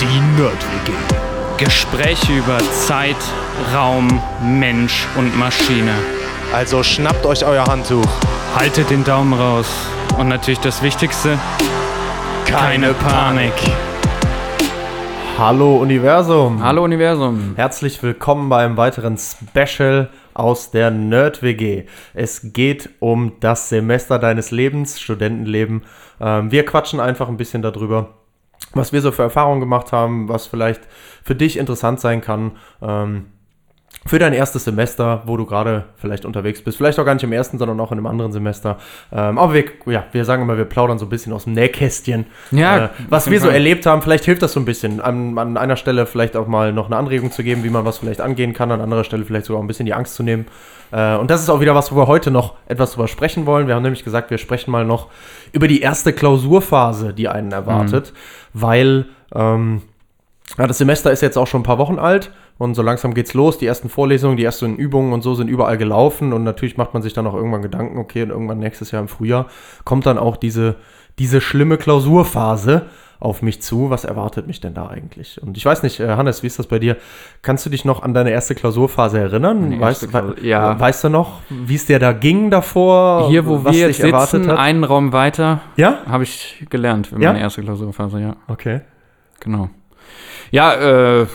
Die 0.00 0.20
Nerd-WG. 0.40 0.92
Gespräche 1.58 2.32
über 2.32 2.58
Zeit, 2.86 3.16
Raum, 3.74 4.22
Mensch 4.40 5.06
und 5.16 5.36
Maschine. 5.36 5.94
Also 6.54 6.82
schnappt 6.82 7.26
euch 7.26 7.44
euer 7.44 7.64
Handtuch. 7.64 8.06
Haltet 8.56 8.90
den 8.90 9.04
Daumen 9.04 9.34
raus. 9.34 9.66
Und 10.16 10.28
natürlich 10.28 10.60
das 10.60 10.82
Wichtigste, 10.82 11.38
keine 12.46 12.94
Panik. 12.94 13.52
Hallo 15.40 15.78
Universum. 15.78 16.62
Hallo 16.62 16.84
Universum. 16.84 17.54
Herzlich 17.56 18.02
willkommen 18.02 18.50
bei 18.50 18.62
einem 18.62 18.76
weiteren 18.76 19.16
Special 19.16 20.10
aus 20.34 20.70
der 20.70 20.90
Nerd 20.90 21.42
WG. 21.42 21.84
Es 22.12 22.52
geht 22.52 22.90
um 22.98 23.32
das 23.40 23.70
Semester 23.70 24.18
deines 24.18 24.50
Lebens, 24.50 25.00
Studentenleben. 25.00 25.84
Ähm, 26.20 26.52
wir 26.52 26.66
quatschen 26.66 27.00
einfach 27.00 27.30
ein 27.30 27.38
bisschen 27.38 27.62
darüber, 27.62 28.16
was 28.74 28.92
wir 28.92 29.00
so 29.00 29.12
für 29.12 29.22
Erfahrungen 29.22 29.60
gemacht 29.60 29.92
haben, 29.92 30.28
was 30.28 30.46
vielleicht 30.46 30.82
für 31.24 31.34
dich 31.34 31.56
interessant 31.56 32.00
sein 32.00 32.20
kann. 32.20 32.52
Für 34.06 34.18
dein 34.18 34.32
erstes 34.32 34.64
Semester, 34.64 35.22
wo 35.26 35.36
du 35.36 35.44
gerade 35.44 35.84
vielleicht 35.96 36.24
unterwegs 36.24 36.62
bist. 36.62 36.78
Vielleicht 36.78 36.98
auch 36.98 37.04
gar 37.04 37.12
nicht 37.12 37.22
im 37.22 37.32
ersten, 37.32 37.58
sondern 37.58 37.78
auch 37.80 37.92
in 37.92 37.98
einem 37.98 38.06
anderen 38.06 38.32
Semester. 38.32 38.78
Ähm, 39.12 39.36
aber 39.36 39.52
wir, 39.52 39.64
ja, 39.86 40.04
wir 40.12 40.24
sagen 40.24 40.42
immer, 40.42 40.56
wir 40.56 40.64
plaudern 40.64 40.98
so 40.98 41.04
ein 41.04 41.10
bisschen 41.10 41.34
aus 41.34 41.44
dem 41.44 41.52
Nähkästchen. 41.52 42.24
Ja, 42.50 42.86
äh, 42.86 42.88
was 43.10 43.30
wir 43.30 43.38
so 43.40 43.48
erlebt 43.48 43.84
haben. 43.84 44.00
Vielleicht 44.00 44.24
hilft 44.24 44.40
das 44.40 44.54
so 44.54 44.60
ein 44.60 44.64
bisschen. 44.64 45.02
An, 45.02 45.36
an 45.36 45.58
einer 45.58 45.76
Stelle 45.76 46.06
vielleicht 46.06 46.34
auch 46.34 46.46
mal 46.46 46.72
noch 46.72 46.86
eine 46.86 46.96
Anregung 46.96 47.30
zu 47.30 47.42
geben, 47.42 47.62
wie 47.62 47.68
man 47.68 47.84
was 47.84 47.98
vielleicht 47.98 48.22
angehen 48.22 48.54
kann. 48.54 48.72
An 48.72 48.80
anderer 48.80 49.04
Stelle 49.04 49.22
vielleicht 49.26 49.44
sogar 49.44 49.62
ein 49.62 49.66
bisschen 49.66 49.84
die 49.84 49.92
Angst 49.92 50.14
zu 50.14 50.22
nehmen. 50.22 50.46
Äh, 50.92 51.16
und 51.16 51.30
das 51.30 51.42
ist 51.42 51.50
auch 51.50 51.60
wieder 51.60 51.74
was, 51.74 51.92
wo 51.92 51.96
wir 51.96 52.06
heute 52.06 52.30
noch 52.30 52.54
etwas 52.68 52.92
drüber 52.92 53.06
sprechen 53.06 53.44
wollen. 53.44 53.66
Wir 53.66 53.74
haben 53.74 53.82
nämlich 53.82 54.02
gesagt, 54.02 54.30
wir 54.30 54.38
sprechen 54.38 54.70
mal 54.70 54.86
noch 54.86 55.08
über 55.52 55.68
die 55.68 55.82
erste 55.82 56.14
Klausurphase, 56.14 57.12
die 57.12 57.28
einen 57.28 57.52
erwartet. 57.52 58.14
Weil 58.54 59.06
ähm, 59.34 59.82
ja, 60.56 60.66
das 60.66 60.78
Semester 60.78 61.12
ist 61.12 61.20
jetzt 61.20 61.36
auch 61.36 61.46
schon 61.46 61.60
ein 61.60 61.64
paar 61.64 61.78
Wochen 61.78 61.98
alt 61.98 62.30
und 62.60 62.74
so 62.74 62.82
langsam 62.82 63.14
geht's 63.14 63.32
los. 63.32 63.56
Die 63.56 63.64
ersten 63.66 63.88
Vorlesungen, 63.88 64.36
die 64.36 64.44
ersten 64.44 64.76
Übungen 64.76 65.14
und 65.14 65.22
so 65.22 65.34
sind 65.34 65.48
überall 65.48 65.78
gelaufen 65.78 66.34
und 66.34 66.44
natürlich 66.44 66.76
macht 66.76 66.92
man 66.92 67.02
sich 67.02 67.14
dann 67.14 67.26
auch 67.26 67.34
irgendwann 67.34 67.62
Gedanken, 67.62 67.96
okay, 67.98 68.22
und 68.22 68.28
irgendwann 68.30 68.58
nächstes 68.58 68.90
Jahr 68.90 69.00
im 69.00 69.08
Frühjahr 69.08 69.46
kommt 69.84 70.04
dann 70.04 70.18
auch 70.18 70.36
diese, 70.36 70.76
diese 71.18 71.40
schlimme 71.40 71.78
Klausurphase 71.78 72.82
auf 73.18 73.40
mich 73.40 73.62
zu. 73.62 73.88
Was 73.88 74.04
erwartet 74.04 74.46
mich 74.46 74.60
denn 74.60 74.74
da 74.74 74.88
eigentlich? 74.88 75.40
Und 75.42 75.56
ich 75.56 75.64
weiß 75.64 75.82
nicht, 75.82 76.00
äh, 76.00 76.08
Hannes, 76.16 76.42
wie 76.42 76.48
ist 76.48 76.58
das 76.58 76.66
bei 76.66 76.78
dir? 76.78 76.96
Kannst 77.40 77.64
du 77.64 77.70
dich 77.70 77.84
noch 77.86 78.02
an 78.02 78.12
deine 78.12 78.30
erste 78.30 78.54
Klausurphase 78.54 79.18
erinnern? 79.18 79.80
Weißt, 79.80 80.08
Klausur- 80.10 80.42
ja. 80.42 80.78
weißt 80.78 81.04
du 81.04 81.08
noch, 81.08 81.40
wie 81.48 81.74
es 81.76 81.86
dir 81.86 81.98
da 81.98 82.12
ging 82.12 82.50
davor? 82.50 83.28
Hier, 83.30 83.46
wo 83.46 83.64
wir 83.64 83.72
jetzt 83.72 84.00
sitzen, 84.00 84.50
einen 84.50 84.84
Raum 84.84 85.12
weiter, 85.14 85.60
Ja? 85.76 86.00
habe 86.06 86.24
ich 86.24 86.66
gelernt 86.68 87.06
für 87.06 87.20
Ja? 87.20 87.32
meine 87.32 87.40
erste 87.40 87.62
Klausurphase, 87.62 88.20
ja. 88.20 88.36
Okay. 88.48 88.80
Genau. 89.40 89.70
Ja, 90.50 90.74
äh, 91.22 91.26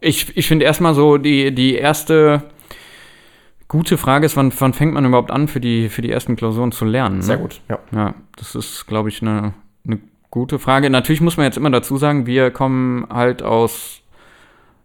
ich, 0.00 0.36
ich 0.36 0.46
finde 0.48 0.64
erstmal 0.64 0.94
so, 0.94 1.18
die, 1.18 1.54
die 1.54 1.74
erste 1.74 2.42
gute 3.68 3.96
Frage 3.96 4.26
ist, 4.26 4.36
wann, 4.36 4.52
wann 4.58 4.72
fängt 4.72 4.94
man 4.94 5.04
überhaupt 5.04 5.30
an, 5.30 5.46
für 5.48 5.60
die, 5.60 5.88
für 5.88 6.02
die 6.02 6.10
ersten 6.10 6.36
Klausuren 6.36 6.72
zu 6.72 6.84
lernen? 6.84 7.18
Ne? 7.18 7.22
Sehr 7.22 7.36
gut, 7.36 7.60
ja. 7.68 7.78
Ja, 7.94 8.14
das 8.36 8.54
ist, 8.54 8.86
glaube 8.86 9.08
ich, 9.10 9.22
eine, 9.22 9.54
eine 9.86 9.98
gute 10.30 10.58
Frage. 10.58 10.90
Natürlich 10.90 11.20
muss 11.20 11.36
man 11.36 11.44
jetzt 11.46 11.56
immer 11.56 11.70
dazu 11.70 11.96
sagen, 11.96 12.26
wir 12.26 12.50
kommen 12.50 13.06
halt 13.10 13.42
aus 13.42 13.98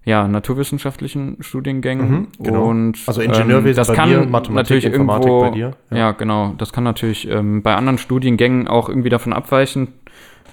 ja, 0.03 0.27
naturwissenschaftlichen 0.27 1.37
Studiengängen 1.41 2.11
Mhm, 2.11 2.27
genau. 2.39 2.65
und 2.65 2.99
Also 3.07 3.21
Ingenieurwesen 3.21 3.77
das 3.77 3.87
bei 3.87 3.95
kann 3.95 4.09
dir, 4.09 4.17
Mathematik, 4.19 4.53
natürlich 4.53 4.85
Informatik 4.85 5.27
irgendwo, 5.29 5.41
bei 5.41 5.49
dir, 5.49 5.71
Ja. 5.89 5.97
ja. 5.97 6.11
genau. 6.11 6.53
Das 6.59 6.71
kann 6.71 6.83
natürlich 6.83 7.27
ähm, 7.27 7.63
bei 7.63 7.73
anderen 7.75 7.97
Studiengängen 7.97 8.67
auch 8.67 8.87
irgendwie 8.87 9.09
davon 9.09 9.33
abweichen. 9.33 9.87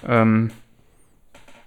Ähm, 0.07 0.49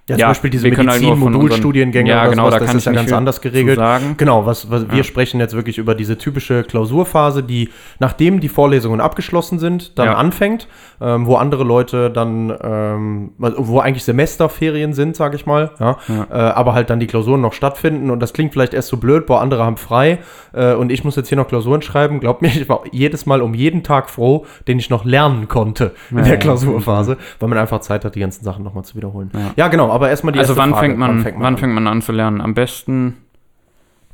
Ja, 0.08 0.14
zum 0.14 0.20
Ja, 0.20 0.28
Beispiel 0.28 0.50
diese 0.50 0.70
wir 0.70 0.76
halt 0.76 0.86
Medizin-Modulstudiengänge 0.86 2.08
Ja, 2.10 2.20
oder 2.22 2.30
genau, 2.30 2.42
sowas, 2.44 2.60
da 2.60 2.66
das 2.66 2.74
ist 2.76 2.84
ja 2.86 2.92
ganz 2.92 3.12
anders 3.12 3.40
geregelt. 3.40 3.80
Genau, 4.18 4.46
was, 4.46 4.70
was 4.70 4.88
wir 4.88 4.98
Ja. 4.98 5.02
sprechen 5.02 5.40
jetzt 5.40 5.54
wirklich 5.56 5.78
über 5.78 5.96
diese 5.96 6.16
typische 6.16 6.62
Klausurphase, 6.62 7.42
die 7.42 7.70
nachdem 7.98 8.38
die 8.38 8.48
Vorlesungen 8.48 9.00
abgeschlossen 9.00 9.58
sind, 9.58 9.98
dann 9.98 10.06
Ja. 10.06 10.14
anfängt, 10.14 10.68
ähm, 11.00 11.26
wo 11.26 11.34
andere 11.34 11.64
Leute 11.64 12.08
dann, 12.10 12.56
ähm, 12.62 13.30
wo 13.38 13.80
eigentlich 13.80 14.04
Semesterferien 14.04 14.92
sind, 14.92 15.16
sage 15.16 15.34
ich 15.34 15.44
mal, 15.44 15.72
ja. 15.80 15.96
Äh, 16.08 16.34
aber 16.34 16.72
halt 16.74 16.88
dann 16.88 17.00
die 17.00 17.08
Klausuren 17.08 17.40
noch 17.40 17.52
stattfinden 17.52 18.10
und 18.10 18.20
das 18.20 18.32
klingt 18.32 18.52
vielleicht 18.52 18.74
erst 18.74 18.88
so 18.88 18.98
blöd, 18.98 19.26
boah, 19.26 19.40
andere 19.40 19.64
haben 19.64 19.76
frei 19.76 20.18
äh, 20.52 20.74
und 20.74 20.92
ich 20.92 21.02
muss 21.02 21.16
jetzt 21.16 21.28
hier 21.30 21.36
noch 21.36 21.48
Klausuren 21.48 21.82
schreiben. 21.82 22.20
Glaubt 22.20 22.42
mir, 22.42 22.48
ich 22.54 22.68
war 22.68 22.82
jedes 22.92 23.26
Mal 23.26 23.42
um 23.42 23.54
jeden 23.54 23.82
Tag 23.82 24.08
froh, 24.08 24.46
den 24.68 24.78
ich 24.78 24.88
noch 24.88 25.04
lernen 25.04 25.48
konnte 25.48 25.90
in 26.12 26.18
der 26.22 26.36
Klausurphase, 26.38 27.16
weil 27.40 27.48
man 27.48 27.58
einfach 27.58 27.80
Zeit 27.80 28.04
hat, 28.04 28.14
die 28.14 28.20
ganzen 28.20 28.44
Sachen 28.44 28.62
nochmal 28.62 28.84
zu 28.84 28.94
wiederholen. 28.94 29.32
Ja, 29.56 29.66
genau, 29.66 29.95
aber 29.96 30.10
erstmal 30.10 30.32
die 30.32 30.38
also 30.38 30.52
erste 30.52 30.62
wann 30.62 30.70
Frage. 30.70 30.86
fängt 30.86 30.98
man, 30.98 31.24
wann 31.38 31.56
fängt 31.56 31.72
man, 31.72 31.86
an 31.86 32.02
zu 32.02 32.12
lernen? 32.12 32.40
Am 32.40 32.54
besten 32.54 33.16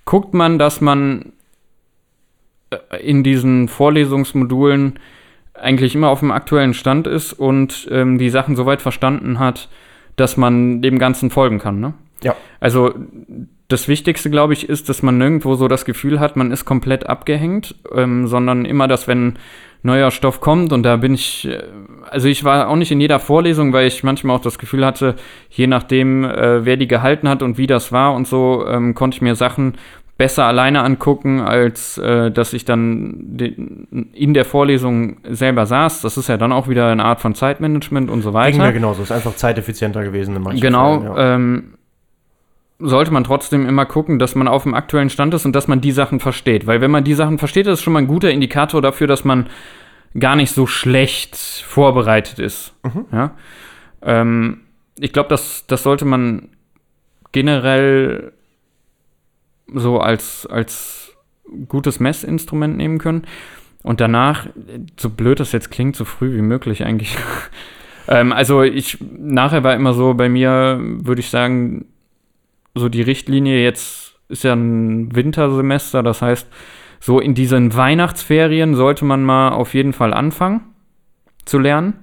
guckt 0.04 0.32
man, 0.32 0.58
dass 0.58 0.80
man 0.80 1.32
äh, 2.70 2.96
in 3.02 3.22
diesen 3.22 3.68
Vorlesungsmodulen 3.68 4.98
eigentlich 5.54 5.94
immer 5.94 6.08
auf 6.08 6.20
dem 6.20 6.30
aktuellen 6.30 6.74
Stand 6.74 7.06
ist 7.06 7.32
und 7.32 7.88
ähm, 7.90 8.18
die 8.18 8.30
Sachen 8.30 8.56
soweit 8.56 8.80
verstanden 8.80 9.38
hat, 9.38 9.68
dass 10.16 10.36
man 10.36 10.82
dem 10.82 10.98
Ganzen 10.98 11.30
folgen 11.30 11.58
kann. 11.58 11.80
Ne? 11.80 11.94
Ja. 12.22 12.36
Also 12.60 12.94
das 13.68 13.88
Wichtigste, 13.88 14.30
glaube 14.30 14.52
ich, 14.52 14.68
ist, 14.68 14.88
dass 14.88 15.02
man 15.02 15.18
nirgendwo 15.18 15.54
so 15.54 15.68
das 15.68 15.84
Gefühl 15.84 16.20
hat, 16.20 16.36
man 16.36 16.52
ist 16.52 16.64
komplett 16.64 17.06
abgehängt, 17.08 17.74
ähm, 17.94 18.26
sondern 18.26 18.64
immer, 18.64 18.88
dass 18.88 19.08
wenn 19.08 19.38
neuer 19.82 20.10
Stoff 20.10 20.40
kommt 20.40 20.72
und 20.72 20.82
da 20.84 20.96
bin 20.96 21.14
ich, 21.14 21.48
äh, 21.48 21.62
also 22.10 22.28
ich 22.28 22.44
war 22.44 22.68
auch 22.68 22.76
nicht 22.76 22.92
in 22.92 23.00
jeder 23.00 23.18
Vorlesung, 23.18 23.72
weil 23.72 23.86
ich 23.86 24.04
manchmal 24.04 24.36
auch 24.36 24.40
das 24.42 24.58
Gefühl 24.58 24.84
hatte, 24.86 25.16
je 25.50 25.66
nachdem, 25.66 26.24
äh, 26.24 26.64
wer 26.64 26.76
die 26.76 26.88
gehalten 26.88 27.28
hat 27.28 27.42
und 27.42 27.58
wie 27.58 27.66
das 27.66 27.92
war 27.92 28.14
und 28.14 28.26
so, 28.26 28.64
ähm, 28.66 28.94
konnte 28.94 29.16
ich 29.16 29.22
mir 29.22 29.34
Sachen 29.34 29.74
besser 30.18 30.44
alleine 30.44 30.82
angucken, 30.84 31.40
als 31.40 31.98
äh, 31.98 32.30
dass 32.30 32.52
ich 32.52 32.64
dann 32.64 33.36
in 34.12 34.34
der 34.34 34.44
Vorlesung 34.44 35.16
selber 35.28 35.66
saß. 35.66 36.02
Das 36.02 36.16
ist 36.16 36.28
ja 36.28 36.36
dann 36.36 36.52
auch 36.52 36.68
wieder 36.68 36.88
eine 36.88 37.04
Art 37.04 37.20
von 37.20 37.34
Zeitmanagement 37.34 38.08
und 38.08 38.22
so 38.22 38.28
Ging 38.30 38.34
weiter. 38.34 38.58
mir 38.58 38.72
genauso, 38.72 39.02
ist 39.02 39.10
einfach 39.10 39.34
zeiteffizienter 39.34 40.04
gewesen 40.04 40.36
in 40.36 40.42
manchen 40.42 40.60
Genau, 40.60 41.00
Fällen, 41.00 41.16
ja. 41.16 41.34
ähm, 41.34 41.74
sollte 42.82 43.12
man 43.12 43.24
trotzdem 43.24 43.66
immer 43.66 43.86
gucken, 43.86 44.18
dass 44.18 44.34
man 44.34 44.48
auf 44.48 44.64
dem 44.64 44.74
aktuellen 44.74 45.10
Stand 45.10 45.34
ist 45.34 45.46
und 45.46 45.54
dass 45.54 45.68
man 45.68 45.80
die 45.80 45.92
Sachen 45.92 46.20
versteht. 46.20 46.66
Weil 46.66 46.80
wenn 46.80 46.90
man 46.90 47.04
die 47.04 47.14
Sachen 47.14 47.38
versteht, 47.38 47.66
das 47.66 47.78
ist 47.78 47.84
schon 47.84 47.92
mal 47.92 48.00
ein 48.00 48.08
guter 48.08 48.30
Indikator 48.30 48.82
dafür, 48.82 49.06
dass 49.06 49.24
man 49.24 49.48
gar 50.18 50.36
nicht 50.36 50.52
so 50.52 50.66
schlecht 50.66 51.36
vorbereitet 51.36 52.38
ist. 52.38 52.74
Mhm. 52.82 53.06
Ja? 53.12 53.36
Ähm, 54.02 54.60
ich 54.98 55.12
glaube, 55.12 55.28
das, 55.28 55.66
das 55.66 55.82
sollte 55.82 56.04
man 56.04 56.50
generell 57.32 58.32
so 59.74 60.00
als, 60.00 60.46
als 60.46 61.12
gutes 61.68 62.00
Messinstrument 62.00 62.76
nehmen 62.76 62.98
können. 62.98 63.22
Und 63.82 64.00
danach, 64.00 64.46
so 64.96 65.10
blöd 65.10 65.40
das 65.40 65.52
jetzt 65.52 65.70
klingt, 65.70 65.96
so 65.96 66.04
früh 66.04 66.36
wie 66.36 66.42
möglich 66.42 66.84
eigentlich. 66.84 67.16
ähm, 68.08 68.32
also 68.32 68.62
ich, 68.62 68.98
nachher 69.00 69.64
war 69.64 69.74
immer 69.74 69.92
so, 69.94 70.14
bei 70.14 70.28
mir 70.28 70.78
würde 70.80 71.20
ich 71.20 71.30
sagen, 71.30 71.86
so 72.74 72.88
die 72.88 73.02
Richtlinie 73.02 73.62
jetzt 73.62 74.14
ist 74.28 74.44
ja 74.44 74.54
ein 74.54 75.14
Wintersemester, 75.14 76.02
das 76.02 76.22
heißt, 76.22 76.48
so 77.00 77.20
in 77.20 77.34
diesen 77.34 77.76
Weihnachtsferien 77.76 78.74
sollte 78.74 79.04
man 79.04 79.22
mal 79.24 79.50
auf 79.50 79.74
jeden 79.74 79.92
Fall 79.92 80.14
anfangen 80.14 80.62
zu 81.44 81.58
lernen. 81.58 81.94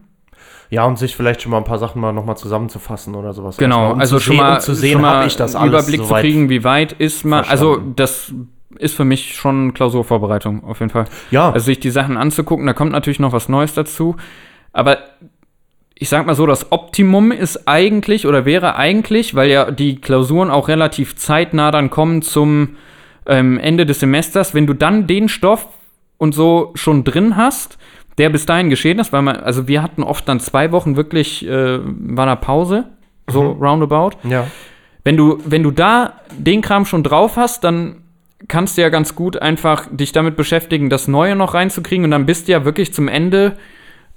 ja, 0.70 0.84
und 0.86 1.00
sich 1.00 1.16
vielleicht 1.16 1.42
schon 1.42 1.52
mal 1.52 1.58
ein 1.58 1.64
paar 1.64 1.80
Sachen 1.80 2.02
mal 2.02 2.12
nochmal 2.12 2.38
zusammenzufassen 2.38 3.16
oder 3.16 3.34
sowas. 3.34 3.58
Genau, 3.58 3.78
Erstmal, 3.78 3.94
um 3.94 4.00
also 4.02 4.20
schon 4.20 4.36
sehen, 4.36 4.44
mal, 4.44 4.54
um 4.56 4.60
zu 4.60 4.76
sehen, 4.76 4.92
schon 4.94 5.02
mal 5.02 5.28
ich 5.28 5.36
das 5.38 5.56
einen 5.56 5.74
alles 5.74 5.88
Überblick 5.88 6.06
zu 6.06 6.14
kriegen, 6.14 6.50
wie 6.50 6.64
weit 6.64 6.92
ist 6.92 7.24
man. 7.26 7.46
Also 7.46 7.74
verstanden. 7.74 7.96
das 7.96 8.34
ist 8.78 8.96
für 8.96 9.06
mich 9.06 9.36
schon 9.36 9.74
Klausurvorbereitung 9.74 10.64
auf 10.64 10.80
jeden 10.80 10.92
Fall. 10.92 11.06
Ja, 11.32 11.52
Also 11.52 11.66
sich 11.66 11.80
die 11.80 11.90
Sachen 11.90 12.18
anzugucken, 12.18 12.66
da 12.68 12.74
kommt 12.74 12.92
natürlich 12.92 13.20
noch 13.20 13.32
was 13.32 13.50
Neues 13.50 13.74
dazu. 13.74 14.16
Aber 14.72 15.00
ich 16.02 16.08
sag 16.08 16.26
mal 16.26 16.34
so, 16.34 16.46
das 16.46 16.72
Optimum 16.72 17.32
ist 17.34 17.68
eigentlich 17.68 18.26
oder 18.26 18.46
wäre 18.46 18.78
eigentlich, 18.78 19.36
weil 19.36 19.50
ja 19.50 19.70
die 19.70 19.98
Klausuren 19.98 20.50
auch 20.50 20.70
relativ 20.70 21.18
zeitnah 21.18 21.72
dann 21.72 21.90
kommen 21.90 22.22
zum 22.22 22.78
ähm, 23.26 23.60
Ende 23.60 23.86
des 23.86 24.00
Semesters, 24.00 24.56
wenn 24.56 24.66
du 24.66 24.74
dann 24.74 25.08
den 25.08 25.28
Stoff 25.28 25.68
und 26.18 26.34
so 26.34 26.72
schon 26.76 27.04
drin 27.04 27.36
hast, 27.36 27.78
der 28.18 28.30
bis 28.30 28.46
dahin 28.46 28.70
geschehen 28.70 28.98
ist, 28.98 29.12
weil 29.12 29.22
man, 29.22 29.36
also 29.36 29.68
wir 29.68 29.84
hatten 29.84 30.04
oft 30.04 30.28
dann 30.28 30.40
zwei 30.40 30.72
Wochen 30.72 30.96
wirklich, 30.96 31.46
äh, 31.46 31.80
war 31.84 32.26
da 32.26 32.38
Pause, 32.38 32.86
so 33.28 33.52
roundabout. 33.52 34.12
ja. 34.24 34.48
Wenn 35.06 35.16
du, 35.16 35.40
wenn 35.46 35.64
du 35.64 35.72
da 35.72 36.20
den 36.38 36.62
Kram 36.62 36.86
schon 36.86 37.04
drauf 37.04 37.38
hast, 37.38 37.64
dann 37.64 38.04
kannst 38.48 38.78
du 38.78 38.82
ja 38.82 38.90
ganz 38.90 39.16
gut 39.16 39.42
einfach 39.42 39.88
dich 39.90 40.12
damit 40.12 40.36
beschäftigen, 40.36 40.90
das 40.90 41.08
Neue 41.08 41.36
noch 41.36 41.54
reinzukriegen 41.54 42.06
und 42.06 42.12
dann 42.12 42.26
bist 42.26 42.48
du 42.48 42.52
ja 42.52 42.66
wirklich 42.66 42.94
zum 42.94 43.08
Ende 43.08 43.58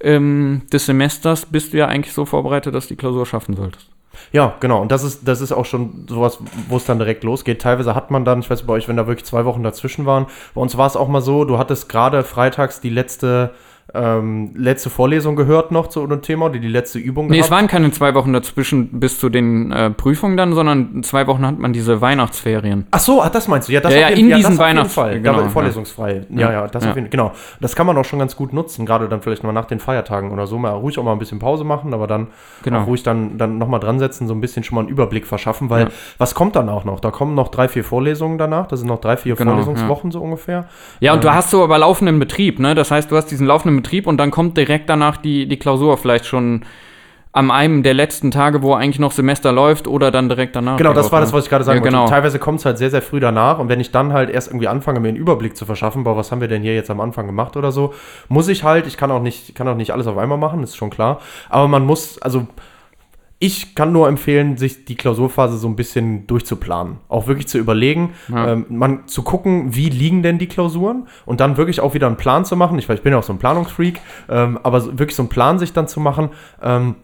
ähm, 0.03 0.63
des 0.71 0.85
Semesters 0.85 1.45
bist 1.45 1.73
du 1.73 1.77
ja 1.77 1.87
eigentlich 1.87 2.13
so 2.13 2.25
vorbereitet, 2.25 2.75
dass 2.75 2.87
du 2.87 2.93
die 2.93 2.97
Klausur 2.97 3.25
schaffen 3.25 3.55
solltest. 3.55 3.87
Ja, 4.31 4.55
genau. 4.59 4.81
Und 4.81 4.91
das 4.91 5.03
ist, 5.03 5.27
das 5.27 5.41
ist 5.41 5.51
auch 5.51 5.65
schon 5.65 6.05
sowas, 6.07 6.39
wo 6.67 6.77
es 6.77 6.85
dann 6.85 6.99
direkt 6.99 7.23
losgeht. 7.23 7.61
Teilweise 7.61 7.95
hat 7.95 8.11
man 8.11 8.25
dann, 8.25 8.39
ich 8.39 8.49
weiß 8.49 8.63
bei 8.63 8.73
euch, 8.73 8.87
wenn 8.87 8.97
da 8.97 9.07
wirklich 9.07 9.25
zwei 9.25 9.45
Wochen 9.45 9.63
dazwischen 9.63 10.05
waren, 10.05 10.27
bei 10.53 10.61
uns 10.61 10.77
war 10.77 10.87
es 10.87 10.95
auch 10.95 11.07
mal 11.07 11.21
so, 11.21 11.45
du 11.45 11.57
hattest 11.57 11.89
gerade 11.89 12.23
freitags 12.23 12.79
die 12.79 12.89
letzte 12.89 13.53
ähm, 13.93 14.51
letzte 14.55 14.89
Vorlesung 14.89 15.35
gehört 15.35 15.71
noch 15.71 15.87
zu 15.87 16.03
einem 16.03 16.21
Thema, 16.21 16.49
die 16.49 16.59
die 16.59 16.67
letzte 16.67 16.97
Übung 16.99 17.27
Nee, 17.27 17.39
es 17.39 17.51
waren 17.51 17.67
keine 17.67 17.91
zwei 17.91 18.15
Wochen 18.15 18.33
dazwischen 18.33 18.99
bis 18.99 19.19
zu 19.19 19.29
den 19.29 19.71
äh, 19.71 19.89
Prüfungen 19.91 20.35
dann, 20.35 20.53
sondern 20.53 21.03
zwei 21.03 21.27
Wochen 21.27 21.45
hat 21.45 21.59
man 21.59 21.73
diese 21.73 22.01
Weihnachtsferien. 22.01 22.87
Ach 22.91 22.99
so, 22.99 23.21
ah, 23.21 23.29
das 23.29 23.47
meinst 23.47 23.69
du? 23.69 23.73
Ja, 23.73 23.81
das 23.81 23.93
Ja, 23.93 23.99
ja, 24.01 24.09
jeden- 24.09 24.21
in 24.21 24.29
das 24.31 24.37
diesen 24.37 24.47
auf 24.47 24.51
jeden 24.53 24.77
Weihnachts- 24.77 24.93
Fall. 24.93 25.19
genau, 25.21 25.41
ja. 25.41 25.49
vorlesungsfrei. 25.49 26.25
Ja, 26.31 26.51
ja, 26.51 26.67
das 26.67 26.83
Ja. 26.85 26.89
auf 26.89 26.95
jeden 26.95 27.09
Genau. 27.11 27.33
Das 27.61 27.75
kann 27.75 27.85
man 27.85 27.95
auch 27.97 28.05
schon 28.05 28.17
ganz 28.19 28.35
gut 28.35 28.51
nutzen, 28.53 28.85
gerade 28.85 29.07
dann 29.07 29.21
vielleicht 29.21 29.43
mal 29.43 29.51
nach 29.53 29.65
den 29.65 29.79
Feiertagen 29.79 30.31
oder 30.31 30.47
so. 30.47 30.57
Mal 30.57 30.71
ruhig 30.71 30.97
auch 30.97 31.03
mal 31.03 31.11
ein 31.11 31.19
bisschen 31.19 31.37
Pause 31.39 31.63
machen, 31.63 31.93
aber 31.93 32.07
dann 32.07 32.27
Genau. 32.63 32.83
ruhig 32.85 33.03
dann, 33.03 33.37
dann 33.37 33.59
nochmal 33.59 33.79
dran 33.79 33.99
setzen, 33.99 34.27
so 34.27 34.33
ein 34.33 34.41
bisschen 34.41 34.63
schon 34.63 34.75
mal 34.75 34.81
einen 34.81 34.89
Überblick 34.89 35.27
verschaffen, 35.27 35.69
weil 35.69 35.83
Ja. 35.83 35.89
was 36.17 36.33
kommt 36.33 36.55
dann 36.55 36.67
auch 36.69 36.83
noch? 36.83 36.99
Da 36.99 37.11
kommen 37.11 37.35
noch 37.35 37.49
drei, 37.49 37.67
vier 37.67 37.83
Vorlesungen 37.83 38.37
danach. 38.39 38.65
Das 38.67 38.79
sind 38.79 38.87
noch 38.89 38.99
drei, 39.01 39.17
vier 39.17 39.35
Genau, 39.35 39.51
Vorlesungswochen 39.51 40.09
so 40.11 40.19
ungefähr. 40.19 40.65
Ja, 40.99 41.13
und 41.13 41.23
du 41.23 41.31
hast 41.31 41.51
so 41.51 41.63
aber 41.63 41.77
laufenden 41.77 42.17
Betrieb, 42.17 42.57
ne? 42.59 42.73
Das 42.73 42.89
heißt, 42.89 43.11
du 43.11 43.15
hast 43.17 43.27
diesen 43.27 43.45
laufenden 43.45 43.75
Betrieb 43.75 43.82
und 44.07 44.17
dann 44.17 44.31
kommt 44.31 44.57
direkt 44.57 44.89
danach 44.89 45.17
die, 45.17 45.47
die 45.47 45.57
Klausur 45.57 45.97
vielleicht 45.97 46.25
schon 46.25 46.63
am 47.35 47.49
einem 47.49 47.81
der 47.81 47.95
letzten 47.95 48.29
Tage, 48.29 48.61
wo 48.61 48.75
eigentlich 48.75 48.99
noch 48.99 49.11
Semester 49.11 49.51
läuft 49.51 49.87
oder 49.87 50.11
dann 50.11 50.29
direkt 50.29 50.55
danach. 50.55 50.77
Genau, 50.77 50.93
das 50.93 51.11
war 51.11 51.19
das, 51.19 51.33
was 51.33 51.45
ich 51.45 51.49
gerade 51.49 51.63
sagen 51.63 51.79
ja, 51.79 51.83
wollte. 51.83 51.95
genau. 51.95 52.07
Teilweise 52.07 52.37
kommt 52.37 52.59
es 52.59 52.65
halt 52.65 52.77
sehr, 52.77 52.91
sehr 52.91 53.01
früh 53.01 53.19
danach 53.19 53.57
und 53.57 53.69
wenn 53.69 53.79
ich 53.79 53.91
dann 53.91 54.13
halt 54.13 54.29
erst 54.29 54.49
irgendwie 54.49 54.67
anfange, 54.67 54.99
mir 54.99 55.07
einen 55.07 55.17
Überblick 55.17 55.57
zu 55.57 55.65
verschaffen, 55.65 56.03
boah, 56.03 56.15
was 56.15 56.31
haben 56.31 56.41
wir 56.41 56.47
denn 56.47 56.61
hier 56.61 56.75
jetzt 56.75 56.91
am 56.91 57.01
Anfang 57.01 57.25
gemacht 57.25 57.57
oder 57.57 57.71
so, 57.71 57.95
muss 58.29 58.47
ich 58.49 58.63
halt, 58.63 58.85
ich 58.85 58.97
kann 58.97 59.09
auch 59.09 59.21
nicht, 59.21 59.55
kann 59.55 59.67
auch 59.67 59.75
nicht 59.75 59.91
alles 59.91 60.05
auf 60.05 60.17
einmal 60.17 60.37
machen, 60.37 60.61
ist 60.61 60.77
schon 60.77 60.91
klar, 60.91 61.21
aber 61.49 61.67
man 61.67 61.87
muss, 61.87 62.21
also 62.21 62.45
ich 63.45 63.75
kann 63.75 63.91
nur 63.91 64.07
empfehlen, 64.07 64.55
sich 64.55 64.85
die 64.85 64.95
Klausurphase 64.95 65.57
so 65.57 65.67
ein 65.67 65.75
bisschen 65.75 66.27
durchzuplanen. 66.27 66.99
Auch 67.09 67.27
wirklich 67.27 67.45
zu 67.49 67.57
überlegen, 67.57 68.13
Ja. 68.33 68.53
ähm, 68.53 68.65
man 68.69 69.05
zu 69.09 69.21
gucken, 69.21 69.75
wie 69.75 69.89
liegen 69.89 70.23
denn 70.23 70.37
die 70.37 70.47
Klausuren 70.47 71.09
und 71.25 71.41
dann 71.41 71.57
wirklich 71.57 71.81
auch 71.81 71.93
wieder 71.93 72.07
einen 72.07 72.15
Plan 72.15 72.45
zu 72.45 72.55
machen. 72.55 72.79
Ich, 72.79 72.87
weiß, 72.87 72.99
ich 72.99 73.03
bin 73.03 73.11
ja 73.11 73.19
auch 73.19 73.23
so 73.23 73.33
ein 73.33 73.39
Planungsfreak, 73.39 73.99
ähm, 74.29 74.57
aber 74.63 74.97
wirklich 74.97 75.17
so 75.17 75.23
einen 75.23 75.29
Plan 75.29 75.59
sich 75.59 75.73
dann 75.73 75.89
zu 75.89 75.99
machen, 75.99 76.29
ähm, 76.61 76.95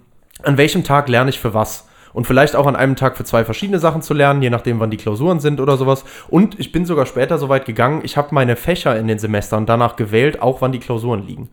an 0.42 0.56
welchem 0.58 0.86
Tag 0.86 1.10
lerne 1.10 1.30
ich 1.30 1.42
für 1.42 1.54
was. 1.54 1.90
Und 2.14 2.26
vielleicht 2.26 2.56
auch 2.56 2.68
an 2.68 2.78
einem 2.78 2.96
Tag 2.96 3.18
für 3.18 3.26
zwei 3.26 3.44
verschiedene 3.44 3.80
Sachen 3.80 4.02
zu 4.02 4.14
lernen, 4.14 4.42
je 4.42 4.50
nachdem, 4.50 4.80
wann 4.80 4.92
die 4.92 4.98
Klausuren 4.98 5.42
sind 5.42 5.60
oder 5.60 5.76
sowas. 5.76 6.06
Und 6.30 6.58
ich 6.58 6.72
bin 6.72 6.86
sogar 6.86 7.06
später 7.06 7.38
so 7.38 7.50
weit 7.50 7.66
gegangen, 7.66 8.00
ich 8.04 8.16
habe 8.16 8.30
meine 8.34 8.56
Fächer 8.56 8.98
in 8.98 9.08
den 9.10 9.20
Semestern 9.20 9.66
danach 9.66 9.98
gewählt, 9.98 10.42
auch 10.42 10.62
wann 10.62 10.72
die 10.72 10.80
Klausuren 10.80 11.28
liegen. 11.28 11.50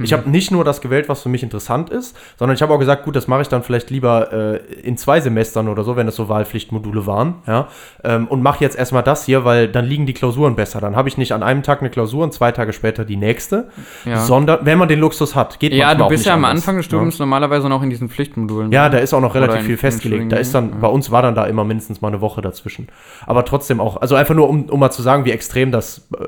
Ich 0.00 0.12
habe 0.12 0.28
nicht 0.30 0.50
nur 0.50 0.64
das 0.64 0.80
gewählt, 0.80 1.08
was 1.08 1.22
für 1.22 1.28
mich 1.28 1.42
interessant 1.42 1.90
ist, 1.90 2.16
sondern 2.38 2.54
ich 2.54 2.62
habe 2.62 2.72
auch 2.72 2.78
gesagt, 2.78 3.04
gut, 3.04 3.16
das 3.16 3.26
mache 3.28 3.42
ich 3.42 3.48
dann 3.48 3.62
vielleicht 3.62 3.90
lieber 3.90 4.32
äh, 4.32 4.56
in 4.82 4.96
zwei 4.96 5.20
Semestern 5.20 5.68
oder 5.68 5.84
so, 5.84 5.96
wenn 5.96 6.08
es 6.08 6.16
so 6.16 6.28
Wahlpflichtmodule 6.28 7.06
waren, 7.06 7.36
ja, 7.46 7.68
ähm, 8.04 8.26
und 8.28 8.42
mache 8.42 8.62
jetzt 8.62 8.78
erstmal 8.78 9.02
das 9.02 9.24
hier, 9.24 9.44
weil 9.44 9.68
dann 9.68 9.84
liegen 9.84 10.06
die 10.06 10.14
Klausuren 10.14 10.56
besser. 10.56 10.80
Dann 10.80 10.96
habe 10.96 11.08
ich 11.08 11.18
nicht 11.18 11.32
an 11.32 11.42
einem 11.42 11.62
Tag 11.62 11.80
eine 11.80 11.90
Klausur 11.90 12.24
und 12.24 12.32
zwei 12.32 12.52
Tage 12.52 12.72
später 12.72 13.04
die 13.04 13.16
nächste, 13.16 13.68
Ja. 14.04 14.18
sondern 14.18 14.60
wenn 14.62 14.78
man 14.78 14.88
den 14.88 15.00
Luxus 15.00 15.34
hat, 15.34 15.58
geht 15.60 15.72
Ja, 15.72 15.94
du 15.94 16.08
bist 16.08 16.26
ja 16.26 16.34
am 16.34 16.44
anders, 16.44 16.62
Anfang 16.62 16.76
des 16.76 16.86
ne? 16.86 16.88
Studiums 16.88 17.18
normalerweise 17.18 17.68
noch 17.68 17.82
in 17.82 17.90
diesen 17.90 18.08
Pflichtmodulen. 18.08 18.72
Ja, 18.72 18.88
da 18.88 18.98
ist 18.98 19.12
auch 19.14 19.20
noch 19.20 19.34
relativ 19.34 19.64
viel 19.64 19.76
festgelegt. 19.76 20.32
Da 20.32 20.36
ist 20.36 20.54
dann, 20.54 20.64
Studiengängen, 20.64 20.80
bei 20.80 20.88
uns 20.88 21.10
war 21.10 21.22
dann 21.22 21.34
da 21.34 21.44
immer 21.46 21.64
mindestens 21.64 22.00
mal 22.00 22.08
eine 22.08 22.20
Woche 22.20 22.40
dazwischen. 22.40 22.88
Aber 23.26 23.44
trotzdem 23.44 23.80
auch, 23.80 24.00
also 24.00 24.14
einfach 24.14 24.34
nur, 24.34 24.48
um, 24.48 24.64
um 24.66 24.80
mal 24.80 24.90
zu 24.90 25.02
sagen, 25.02 25.24
wie 25.24 25.32
extrem 25.32 25.72
das 25.72 26.08
äh, 26.18 26.26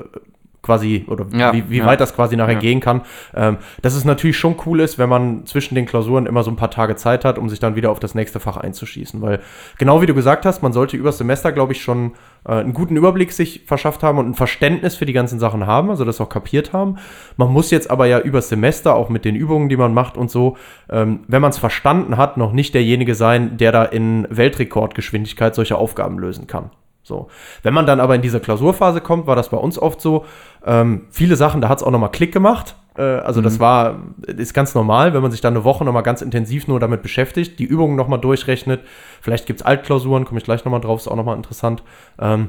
quasi, 0.61 1.05
oder 1.07 1.25
Ja, 1.35 1.53
wie, 1.53 1.69
wie 1.69 1.77
ja. 1.79 1.85
weit 1.85 1.99
das 1.99 2.15
quasi 2.15 2.35
nachher 2.35 2.53
Ja. 2.53 2.59
gehen 2.59 2.79
kann. 2.79 3.01
Ähm, 3.35 3.57
dass 3.81 3.95
es 3.95 4.05
natürlich 4.05 4.37
schon 4.37 4.55
cool 4.65 4.79
ist, 4.79 4.99
wenn 4.99 5.09
man 5.09 5.45
zwischen 5.45 5.75
den 5.75 5.85
Klausuren 5.85 6.25
immer 6.25 6.43
so 6.43 6.51
ein 6.51 6.55
paar 6.55 6.71
Tage 6.71 6.95
Zeit 6.95 7.25
hat, 7.25 7.37
um 7.37 7.49
sich 7.49 7.59
dann 7.59 7.75
wieder 7.75 7.91
auf 7.91 7.99
das 7.99 8.15
nächste 8.15 8.39
Fach 8.39 8.57
einzuschießen. 8.57 9.21
Weil, 9.21 9.39
genau 9.77 10.01
wie 10.01 10.05
du 10.05 10.13
gesagt 10.13 10.45
hast, 10.45 10.61
man 10.61 10.73
sollte 10.73 10.97
übers 10.97 11.17
Semester, 11.17 11.51
glaube 11.51 11.73
ich, 11.73 11.81
schon 11.81 12.13
äh, 12.47 12.53
einen 12.53 12.73
guten 12.73 12.95
Überblick 12.95 13.31
sich 13.31 13.63
verschafft 13.65 14.03
haben 14.03 14.17
und 14.17 14.27
ein 14.29 14.33
Verständnis 14.35 14.95
für 14.95 15.05
die 15.05 15.13
ganzen 15.13 15.39
Sachen 15.39 15.65
haben, 15.65 15.89
also 15.89 16.05
das 16.05 16.21
auch 16.21 16.29
kapiert 16.29 16.73
haben. 16.73 16.97
Man 17.37 17.51
muss 17.51 17.71
jetzt 17.71 17.89
aber 17.89 18.05
ja 18.05 18.19
übers 18.19 18.49
Semester, 18.49 18.95
auch 18.95 19.09
mit 19.09 19.25
den 19.25 19.35
Übungen, 19.35 19.69
die 19.69 19.77
man 19.77 19.93
macht 19.93 20.17
und 20.17 20.29
so, 20.29 20.57
ähm, 20.89 21.21
wenn 21.27 21.41
man 21.41 21.51
es 21.51 21.57
verstanden 21.57 22.17
hat, 22.17 22.37
noch 22.37 22.51
nicht 22.51 22.73
derjenige 22.73 23.15
sein, 23.15 23.57
der 23.57 23.71
da 23.71 23.83
in 23.83 24.27
Weltrekordgeschwindigkeit 24.29 25.55
solche 25.55 25.77
Aufgaben 25.77 26.19
lösen 26.19 26.47
kann. 26.47 26.69
So. 27.11 27.27
Wenn 27.61 27.73
man 27.73 27.85
dann 27.85 27.99
aber 27.99 28.15
in 28.15 28.21
diese 28.21 28.39
Klausurphase 28.39 29.01
kommt, 29.01 29.27
war 29.27 29.35
das 29.35 29.49
bei 29.49 29.57
uns 29.57 29.77
oft 29.77 29.99
so, 29.99 30.23
ähm, 30.65 31.07
viele 31.11 31.35
Sachen, 31.35 31.59
da 31.59 31.67
hat 31.67 31.79
es 31.79 31.83
auch 31.83 31.91
nochmal 31.91 32.11
Klick 32.11 32.31
gemacht. 32.31 32.77
Äh, 32.97 33.01
also 33.01 33.41
das 33.41 33.59
war, 33.59 33.99
ist 34.25 34.53
ganz 34.53 34.73
normal, 34.75 35.13
wenn 35.13 35.21
man 35.21 35.29
sich 35.29 35.41
dann 35.41 35.53
eine 35.53 35.65
Woche 35.65 35.83
nochmal 35.83 36.03
ganz 36.03 36.21
intensiv 36.21 36.69
nur 36.69 36.79
damit 36.79 37.01
beschäftigt, 37.01 37.59
die 37.59 37.65
Übungen 37.65 37.97
nochmal 37.97 38.19
durchrechnet. 38.19 38.81
Vielleicht 39.19 39.45
gibt 39.45 39.59
es 39.59 39.65
Altklausuren, 39.65 40.23
komme 40.23 40.37
ich 40.37 40.45
gleich 40.45 40.63
nochmal 40.63 40.79
drauf, 40.79 41.01
ist 41.01 41.09
auch 41.09 41.17
nochmal 41.17 41.35
interessant. 41.35 41.83
Ähm, 42.17 42.47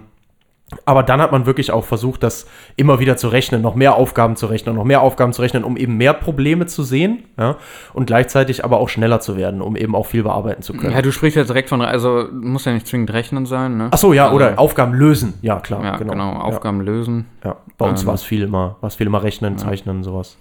aber 0.84 1.02
dann 1.02 1.20
hat 1.20 1.32
man 1.32 1.46
wirklich 1.46 1.70
auch 1.70 1.84
versucht, 1.84 2.22
das 2.22 2.46
immer 2.76 2.98
wieder 2.98 3.16
zu 3.16 3.28
rechnen, 3.28 3.62
noch 3.62 3.74
mehr 3.74 3.94
Aufgaben 3.96 4.36
zu 4.36 4.46
rechnen, 4.46 4.74
noch 4.74 4.84
mehr 4.84 5.02
Aufgaben 5.02 5.32
zu 5.32 5.42
rechnen, 5.42 5.64
um 5.64 5.76
eben 5.76 5.96
mehr 5.96 6.12
Probleme 6.14 6.66
zu 6.66 6.82
sehen 6.82 7.24
ja, 7.38 7.56
und 7.92 8.06
gleichzeitig 8.06 8.64
aber 8.64 8.78
auch 8.78 8.88
schneller 8.88 9.20
zu 9.20 9.36
werden, 9.36 9.60
um 9.62 9.76
eben 9.76 9.94
auch 9.94 10.06
viel 10.06 10.22
bearbeiten 10.22 10.62
zu 10.62 10.72
können. 10.74 10.92
Ja, 10.92 11.02
du 11.02 11.12
sprichst 11.12 11.36
jetzt 11.36 11.48
direkt 11.48 11.68
von, 11.68 11.80
also 11.82 12.26
muss 12.32 12.64
ja 12.64 12.72
nicht 12.72 12.86
zwingend 12.86 13.12
rechnen 13.12 13.46
sein, 13.46 13.76
ne? 13.76 13.88
Ach 13.90 13.98
so, 13.98 14.12
ja, 14.12 14.24
Also, 14.24 14.36
oder 14.36 14.58
Aufgaben 14.58 14.94
lösen. 14.94 15.34
Ja, 15.42 15.60
klar. 15.60 15.84
Ja, 15.84 15.96
genau, 15.96 16.32
Aufgaben 16.32 16.80
lösen, 16.80 17.26
Ja, 17.44 17.50
ja. 17.50 17.56
Bei 17.78 17.88
uns 17.88 18.02
Ähm, 18.02 18.06
war 18.08 18.14
es 18.14 18.22
viel 18.22 18.42
immer, 18.42 18.76
war 18.80 18.88
es 18.88 18.94
viel 18.96 19.06
immer 19.06 19.22
rechnen, 19.22 19.58
zeichnen, 19.58 20.02
sowas. 20.04 20.36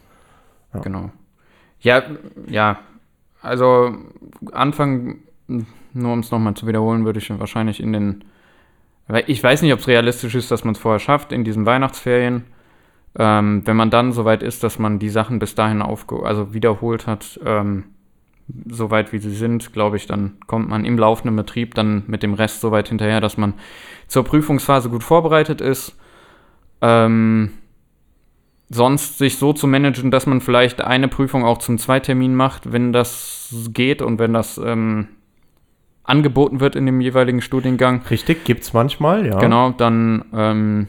genau. 0.82 1.10
Ja, 1.80 2.04
ja, 2.48 2.78
also 3.42 3.96
Anfang, 4.52 5.16
nur 5.94 6.14
um 6.14 6.20
es 6.20 6.32
nochmal 6.32 6.54
zu 6.54 6.68
wiederholen, 6.68 7.06
würde 7.06 7.20
ich 7.20 7.30
wahrscheinlich 7.40 7.82
in 7.82 7.92
den, 7.94 8.24
weil 9.12 9.26
ich 9.28 9.44
weiß 9.44 9.62
nicht, 9.62 9.74
ob 9.74 9.80
es 9.80 9.88
realistisch 9.88 10.36
ist, 10.36 10.52
dass 10.52 10.64
man 10.64 10.74
es 10.74 10.80
vorher 10.80 11.00
schafft, 11.00 11.34
in 11.34 11.44
diesen 11.44 11.66
Weihnachtsferien. 11.66 12.46
Ähm, 13.20 13.62
wenn 13.66 13.76
man 13.76 13.90
dann 13.90 14.14
soweit 14.14 14.42
ist, 14.42 14.64
dass 14.64 14.80
man 14.80 15.00
die 15.00 15.10
Sachen 15.10 15.38
bis 15.38 15.54
dahin 15.54 15.82
aufge 15.82 16.24
also 16.24 16.54
wiederholt 16.54 17.08
hat, 17.08 17.38
ähm, 17.46 17.84
soweit 18.70 19.12
wie 19.12 19.18
sie 19.18 19.34
sind, 19.34 19.74
glaube 19.74 19.98
ich, 19.98 20.08
dann 20.08 20.38
kommt 20.48 20.70
man 20.70 20.86
im 20.86 20.98
laufenden 20.98 21.36
Betrieb 21.36 21.76
dann 21.76 22.04
mit 22.08 22.24
dem 22.24 22.34
Rest 22.34 22.62
so 22.62 22.72
weit 22.72 22.88
hinterher, 22.88 23.20
dass 23.20 23.36
man 23.36 23.56
zur 24.08 24.24
Prüfungsphase 24.24 24.90
gut 24.90 25.04
vorbereitet 25.04 25.60
ist. 25.60 25.98
Ähm, 26.82 27.52
sonst 28.70 29.18
sich 29.18 29.38
so 29.38 29.52
zu 29.52 29.68
managen, 29.68 30.10
dass 30.10 30.26
man 30.26 30.40
vielleicht 30.40 30.80
eine 30.80 31.10
Prüfung 31.10 31.44
auch 31.44 31.58
zum 31.58 31.78
Zweitermin 31.78 32.34
macht, 32.34 32.72
wenn 32.72 32.94
das 32.94 33.70
geht 33.74 34.02
und 34.02 34.20
wenn 34.20 34.32
das 34.32 34.58
ähm, 34.58 35.10
angeboten 36.04 36.60
wird 36.60 36.76
in 36.76 36.86
dem 36.86 37.02
jeweiligen 37.02 37.42
Studiengang. 37.42 38.02
Richtig, 38.10 38.44
gibt's 38.44 38.74
manchmal, 38.74 39.26
ja. 39.26 39.38
Genau, 39.40 39.70
dann 39.72 40.26
ähm, 40.34 40.88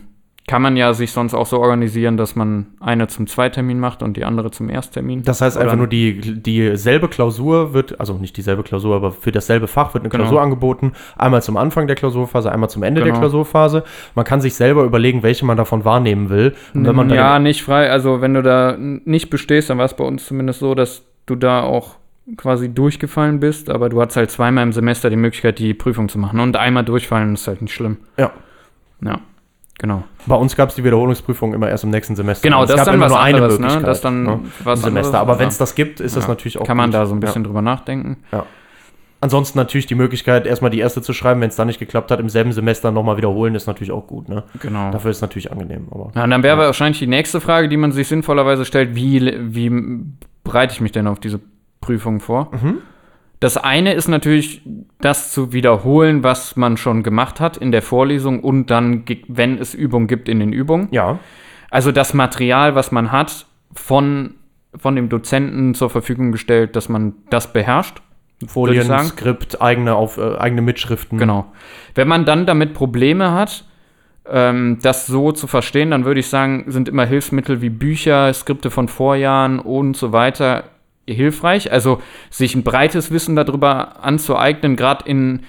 kann 0.49 0.61
man 0.61 0.77
ja 0.77 0.93
sich 0.93 1.13
sonst 1.13 1.35
auch 1.35 1.47
so 1.47 1.61
organisieren, 1.61 2.17
dass 2.17 2.35
man 2.35 2.67
eine 2.81 3.07
zum 3.07 3.29
Zweitermin 3.29 3.79
macht 3.79 4.03
und 4.03 4.17
die 4.17 4.25
andere 4.25 4.51
zum 4.51 4.69
Ersttermin. 4.69 5.23
Das 5.23 5.41
heißt 5.41 5.57
Oder- 5.57 5.65
einfach 5.65 5.77
nur, 5.77 5.87
die, 5.87 6.43
dieselbe 6.43 7.09
Klausur 7.09 7.75
wird, 7.75 8.01
also 8.01 8.15
nicht 8.15 8.37
dieselbe 8.37 8.65
Klausur, 8.65 8.97
aber 8.97 9.13
für 9.13 9.31
dasselbe 9.31 9.69
Fach 9.69 9.95
wird 9.95 10.03
eine 10.03 10.09
Genau. 10.11 10.25
Klausur 10.25 10.43
angeboten. 10.43 10.93
Einmal 11.17 11.43
zum 11.43 11.57
Anfang 11.57 11.87
der 11.87 11.95
Klausurphase, 11.95 12.51
einmal 12.51 12.71
zum 12.71 12.83
Ende 12.83 13.03
der 13.03 13.11
Genau. 13.11 13.21
Klausurphase. 13.21 13.85
Man 14.17 14.25
kann 14.25 14.41
sich 14.41 14.55
selber 14.55 14.83
überlegen, 14.83 15.23
welche 15.23 15.45
man 15.47 15.57
davon 15.57 15.85
wahrnehmen 15.85 16.29
will. 16.29 16.55
Und 16.75 16.87
wenn 16.87 16.97
man 16.97 17.09
ja, 17.11 17.39
nicht 17.39 17.63
frei. 17.63 17.89
Also 17.91 18.21
wenn 18.21 18.35
du 18.35 18.43
da 18.43 18.77
nicht 18.79 19.31
bestehst, 19.31 19.71
dann 19.71 19.79
war 19.79 19.85
es 19.85 19.95
bei 19.95 20.05
uns 20.05 20.27
zumindest 20.27 20.59
so, 20.59 20.75
dass 20.75 21.05
du 21.27 21.37
da 21.37 21.63
auch 21.63 21.95
quasi 22.37 22.73
durchgefallen 22.73 23.41
bist, 23.41 23.69
aber 23.69 23.89
du 23.89 24.01
hattest 24.01 24.17
halt 24.17 24.31
zweimal 24.31 24.63
im 24.65 24.73
Semester 24.73 25.11
die 25.11 25.17
Möglichkeit, 25.17 25.59
die 25.59 25.75
Prüfung 25.75 26.09
zu 26.09 26.19
machen. 26.19 26.41
Und 26.41 26.57
einmal 26.57 26.85
durchfallen 26.85 27.35
ist 27.35 27.47
halt 27.49 27.63
nicht 27.63 27.75
schlimm. 27.75 27.97
Ja. 28.17 28.31
Ja, 29.05 29.19
genau. 29.79 30.05
Bei 30.27 30.37
uns 30.37 30.55
gab 30.55 30.69
es 30.69 30.77
die 30.77 30.85
Wiederholungsprüfung 30.85 31.53
immer 31.55 31.69
erst 31.69 31.83
im 31.83 31.91
nächsten 31.91 32.15
Semester. 32.15 32.47
Genau, 32.47 32.63
Es 32.63 32.69
das 32.69 32.77
gab 32.77 32.83
ist 32.83 32.87
dann 32.87 32.95
immer 32.95 33.09
nur 33.09 33.21
eine 33.21 33.37
anderes, 33.39 33.59
ne? 33.59 33.67
Möglichkeit, 33.67 33.89
Das 33.89 33.99
ist 33.99 34.05
dann 34.05 34.23
ne, 34.23 34.41
was 34.63 34.83
Semester. 34.83 34.89
anderes, 35.09 35.15
Aber 35.15 35.39
wenn 35.41 35.47
ja. 35.47 35.49
es 35.49 35.59
das 35.59 35.75
gibt, 35.75 35.99
ist 36.01 36.17
das 36.17 36.25
Ja. 36.25 36.29
natürlich 36.31 36.59
auch 36.59 36.65
Kann 36.67 36.77
man 36.77 36.91
gut. 36.91 36.95
da 36.95 37.07
so 37.07 37.15
ein 37.15 37.21
Ja. 37.21 37.27
bisschen 37.27 37.43
drüber 37.45 37.63
nachdenken. 37.63 38.19
Ansonsten 39.21 39.57
natürlich 39.59 39.87
die 39.87 39.95
Möglichkeit, 39.95 40.47
erstmal 40.47 40.73
die 40.73 40.81
erste 40.81 41.01
zu 41.01 41.13
schreiben, 41.13 41.41
wenn 41.41 41.49
es 41.49 41.55
dann 41.55 41.69
nicht 41.69 41.79
geklappt 41.79 42.11
hat, 42.11 42.19
im 42.19 42.29
selben 42.29 42.53
Semester 42.53 42.91
nochmal 42.91 43.17
wiederholen, 43.17 43.55
ist 43.55 43.69
natürlich 43.69 43.93
auch 43.93 44.09
gut. 44.09 44.29
Ne? 44.29 44.43
Genau. 44.61 44.91
Dafür 44.91 45.13
ist 45.13 45.19
es 45.19 45.23
natürlich 45.23 45.53
angenehm. 45.53 45.87
Aber 45.93 46.11
Ja, 46.17 46.25
und 46.25 46.31
dann 46.31 46.43
wäre 46.43 46.59
wahrscheinlich 46.59 46.99
die 46.99 47.07
nächste 47.07 47.41
Frage, 47.41 47.69
die 47.69 47.77
man 47.77 47.93
sich 47.93 48.09
sinnvollerweise 48.09 48.65
stellt, 48.65 48.97
wie, 48.97 49.33
wie 49.55 49.71
bereite 50.43 50.75
ich 50.75 50.81
mich 50.81 50.91
denn 50.91 51.07
auf 51.07 51.21
diese 51.21 51.41
Prüfung 51.83 52.21
vor? 52.21 52.51
Mhm. 52.53 52.79
Das 53.43 53.57
eine 53.57 53.93
ist 53.93 54.07
natürlich, 54.07 54.63
das 55.01 55.33
zu 55.33 55.53
wiederholen, 55.53 56.23
was 56.23 56.57
man 56.57 56.77
schon 56.77 57.03
gemacht 57.03 57.41
hat 57.41 57.57
in 57.57 57.73
der 57.73 57.83
Vorlesung 57.83 58.39
und 58.41 58.71
dann, 58.71 59.05
wenn 59.27 59.59
es 59.59 59.75
Übungen 59.75 60.07
gibt, 60.07 60.29
in 60.29 60.39
den 60.39 60.53
Übungen. 60.53 60.89
ja, 60.93 61.19
Also 61.69 61.91
das 61.91 62.15
Material, 62.15 62.77
was 62.77 62.93
man 62.93 63.11
hat, 63.11 63.47
von, 63.75 64.35
von 64.77 64.95
dem 64.95 65.09
Dozenten 65.09 65.75
zur 65.75 65.91
Verfügung 65.91 66.31
gestellt, 66.31 66.77
dass 66.77 66.89
man 66.89 67.15
das 67.31 67.53
beherrscht. 67.53 68.01
Folien. 68.47 68.87
Skript, 69.01 69.61
eigene, 69.61 69.97
auf, 69.97 70.19
äh, 70.19 70.37
eigene 70.37 70.63
Mitschriften. 70.63 71.19
Genau. 71.19 71.47
Wenn 71.97 72.07
man 72.07 72.25
dann 72.25 72.47
damit 72.47 72.75
Probleme 72.75 73.33
hat, 73.33 73.65
ähm, 74.29 74.79
das 74.83 75.09
so 75.09 75.33
zu 75.33 75.49
verstehen, 75.49 75.91
dann 75.91 76.05
würde 76.05 76.21
ich 76.21 76.29
sagen, 76.29 76.65
sind 76.69 76.89
immer 76.89 77.07
Hilfsmittel 77.07 77.61
wie 77.61 77.71
Bücher, 77.71 78.33
Skripte 78.33 78.71
von 78.71 78.87
Vorjahren 78.87 79.59
und 79.59 79.97
so 79.97 80.13
weiter 80.13 80.65
hilfreich. 81.13 81.73
Also 81.73 82.01
sich 82.31 82.55
ein 82.55 82.63
breites 82.63 83.11
Wissen 83.11 83.37
darüber 83.37 84.05
anzueignen, 84.05 84.77
gerade 84.77 85.09
in 85.09 85.43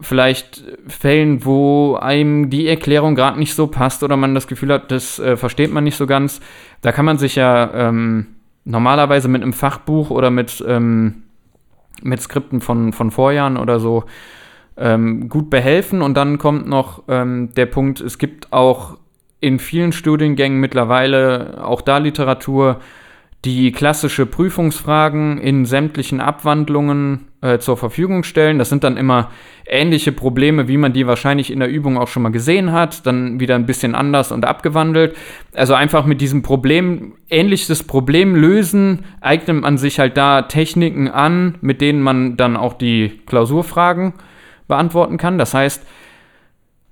vielleicht 0.00 0.62
Fällen, 0.86 1.44
wo 1.44 1.96
einem 1.96 2.50
die 2.50 2.68
Erklärung 2.68 3.14
gerade 3.14 3.38
nicht 3.38 3.54
so 3.54 3.66
passt 3.66 4.02
oder 4.02 4.16
man 4.16 4.34
das 4.34 4.46
Gefühl 4.46 4.72
hat, 4.72 4.92
das 4.92 5.18
äh, 5.18 5.36
versteht 5.36 5.72
man 5.72 5.84
nicht 5.84 5.96
so 5.96 6.06
ganz. 6.06 6.40
Da 6.82 6.92
kann 6.92 7.04
man 7.04 7.18
sich 7.18 7.34
ja 7.34 7.70
ähm, 7.74 8.26
normalerweise 8.64 9.28
mit 9.28 9.42
einem 9.42 9.52
Fachbuch 9.52 10.10
oder 10.10 10.30
mit, 10.30 10.64
ähm, 10.66 11.24
mit 12.02 12.20
Skripten 12.20 12.60
von, 12.60 12.92
von 12.92 13.10
Vorjahren 13.10 13.56
oder 13.56 13.80
so 13.80 14.04
ähm, 14.76 15.28
gut 15.28 15.50
behelfen. 15.50 16.00
Und 16.00 16.16
dann 16.16 16.38
kommt 16.38 16.68
noch 16.68 17.02
ähm, 17.08 17.52
der 17.54 17.66
Punkt, 17.66 18.00
es 18.00 18.18
gibt 18.18 18.52
auch 18.52 18.98
in 19.40 19.58
vielen 19.58 19.92
Studiengängen 19.92 20.60
mittlerweile 20.60 21.64
auch 21.64 21.80
da 21.80 21.98
Literatur, 21.98 22.80
die 23.44 23.70
klassische 23.70 24.26
Prüfungsfragen 24.26 25.38
in 25.38 25.64
sämtlichen 25.64 26.20
Abwandlungen 26.20 27.28
äh, 27.40 27.58
zur 27.58 27.76
Verfügung 27.76 28.24
stellen. 28.24 28.58
Das 28.58 28.68
sind 28.68 28.82
dann 28.82 28.96
immer 28.96 29.30
ähnliche 29.64 30.10
Probleme, 30.10 30.66
wie 30.66 30.76
man 30.76 30.92
die 30.92 31.06
wahrscheinlich 31.06 31.52
in 31.52 31.60
der 31.60 31.68
Übung 31.68 31.98
auch 31.98 32.08
schon 32.08 32.24
mal 32.24 32.32
gesehen 32.32 32.72
hat, 32.72 33.06
dann 33.06 33.38
wieder 33.38 33.54
ein 33.54 33.66
bisschen 33.66 33.94
anders 33.94 34.32
und 34.32 34.44
abgewandelt. 34.44 35.16
Also 35.54 35.74
einfach 35.74 36.04
mit 36.04 36.20
diesem 36.20 36.42
Problem, 36.42 37.14
ähnliches 37.30 37.84
Problem 37.84 38.34
lösen, 38.34 39.04
eignet 39.20 39.62
man 39.62 39.78
sich 39.78 40.00
halt 40.00 40.16
da 40.16 40.42
Techniken 40.42 41.08
an, 41.08 41.54
mit 41.60 41.80
denen 41.80 42.02
man 42.02 42.36
dann 42.36 42.56
auch 42.56 42.74
die 42.74 43.20
Klausurfragen 43.26 44.14
beantworten 44.66 45.16
kann. 45.16 45.38
Das 45.38 45.54
heißt, 45.54 45.86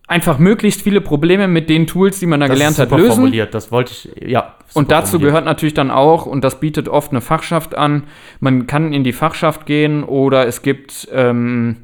einfach 0.09 0.39
möglichst 0.39 0.83
viele 0.83 1.01
Probleme 1.01 1.49
mit 1.49 1.69
den 1.69 1.87
Tools, 1.87 2.21
die 2.21 2.27
man 2.27 2.41
da 2.41 2.47
Das 2.47 2.55
gelernt 2.55 2.79
hat, 2.79 2.91
lösen. 2.93 3.09
formuliert, 3.13 3.55
das 3.55 3.73
wollte 3.73 3.93
ich, 3.93 4.29
ja. 4.31 4.55
Und 4.75 4.91
dazu 4.93 5.13
formuliert. 5.13 5.31
gehört 5.31 5.45
natürlich 5.47 5.75
dann 5.75 5.91
auch, 5.91 6.27
und 6.27 6.45
das 6.45 6.61
bietet 6.61 6.89
oft 6.89 7.11
eine 7.11 7.21
Fachschaft 7.21 7.77
an, 7.77 8.05
man 8.41 8.67
kann 8.67 8.93
in 8.93 9.03
die 9.05 9.13
Fachschaft 9.13 9.67
gehen 9.67 10.05
oder 10.05 10.47
es 10.47 10.63
gibt 10.63 11.09
ähm, 11.13 11.77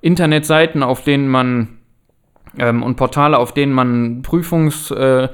Internetseiten, 0.00 0.82
auf 0.82 1.02
denen 1.04 1.28
man 1.28 1.68
ähm, 2.58 2.82
und 2.82 2.96
Portale, 2.96 3.38
auf 3.38 3.52
denen 3.52 3.72
man 3.72 4.22
Prüfungs, 4.22 4.90
äh, 4.90 5.28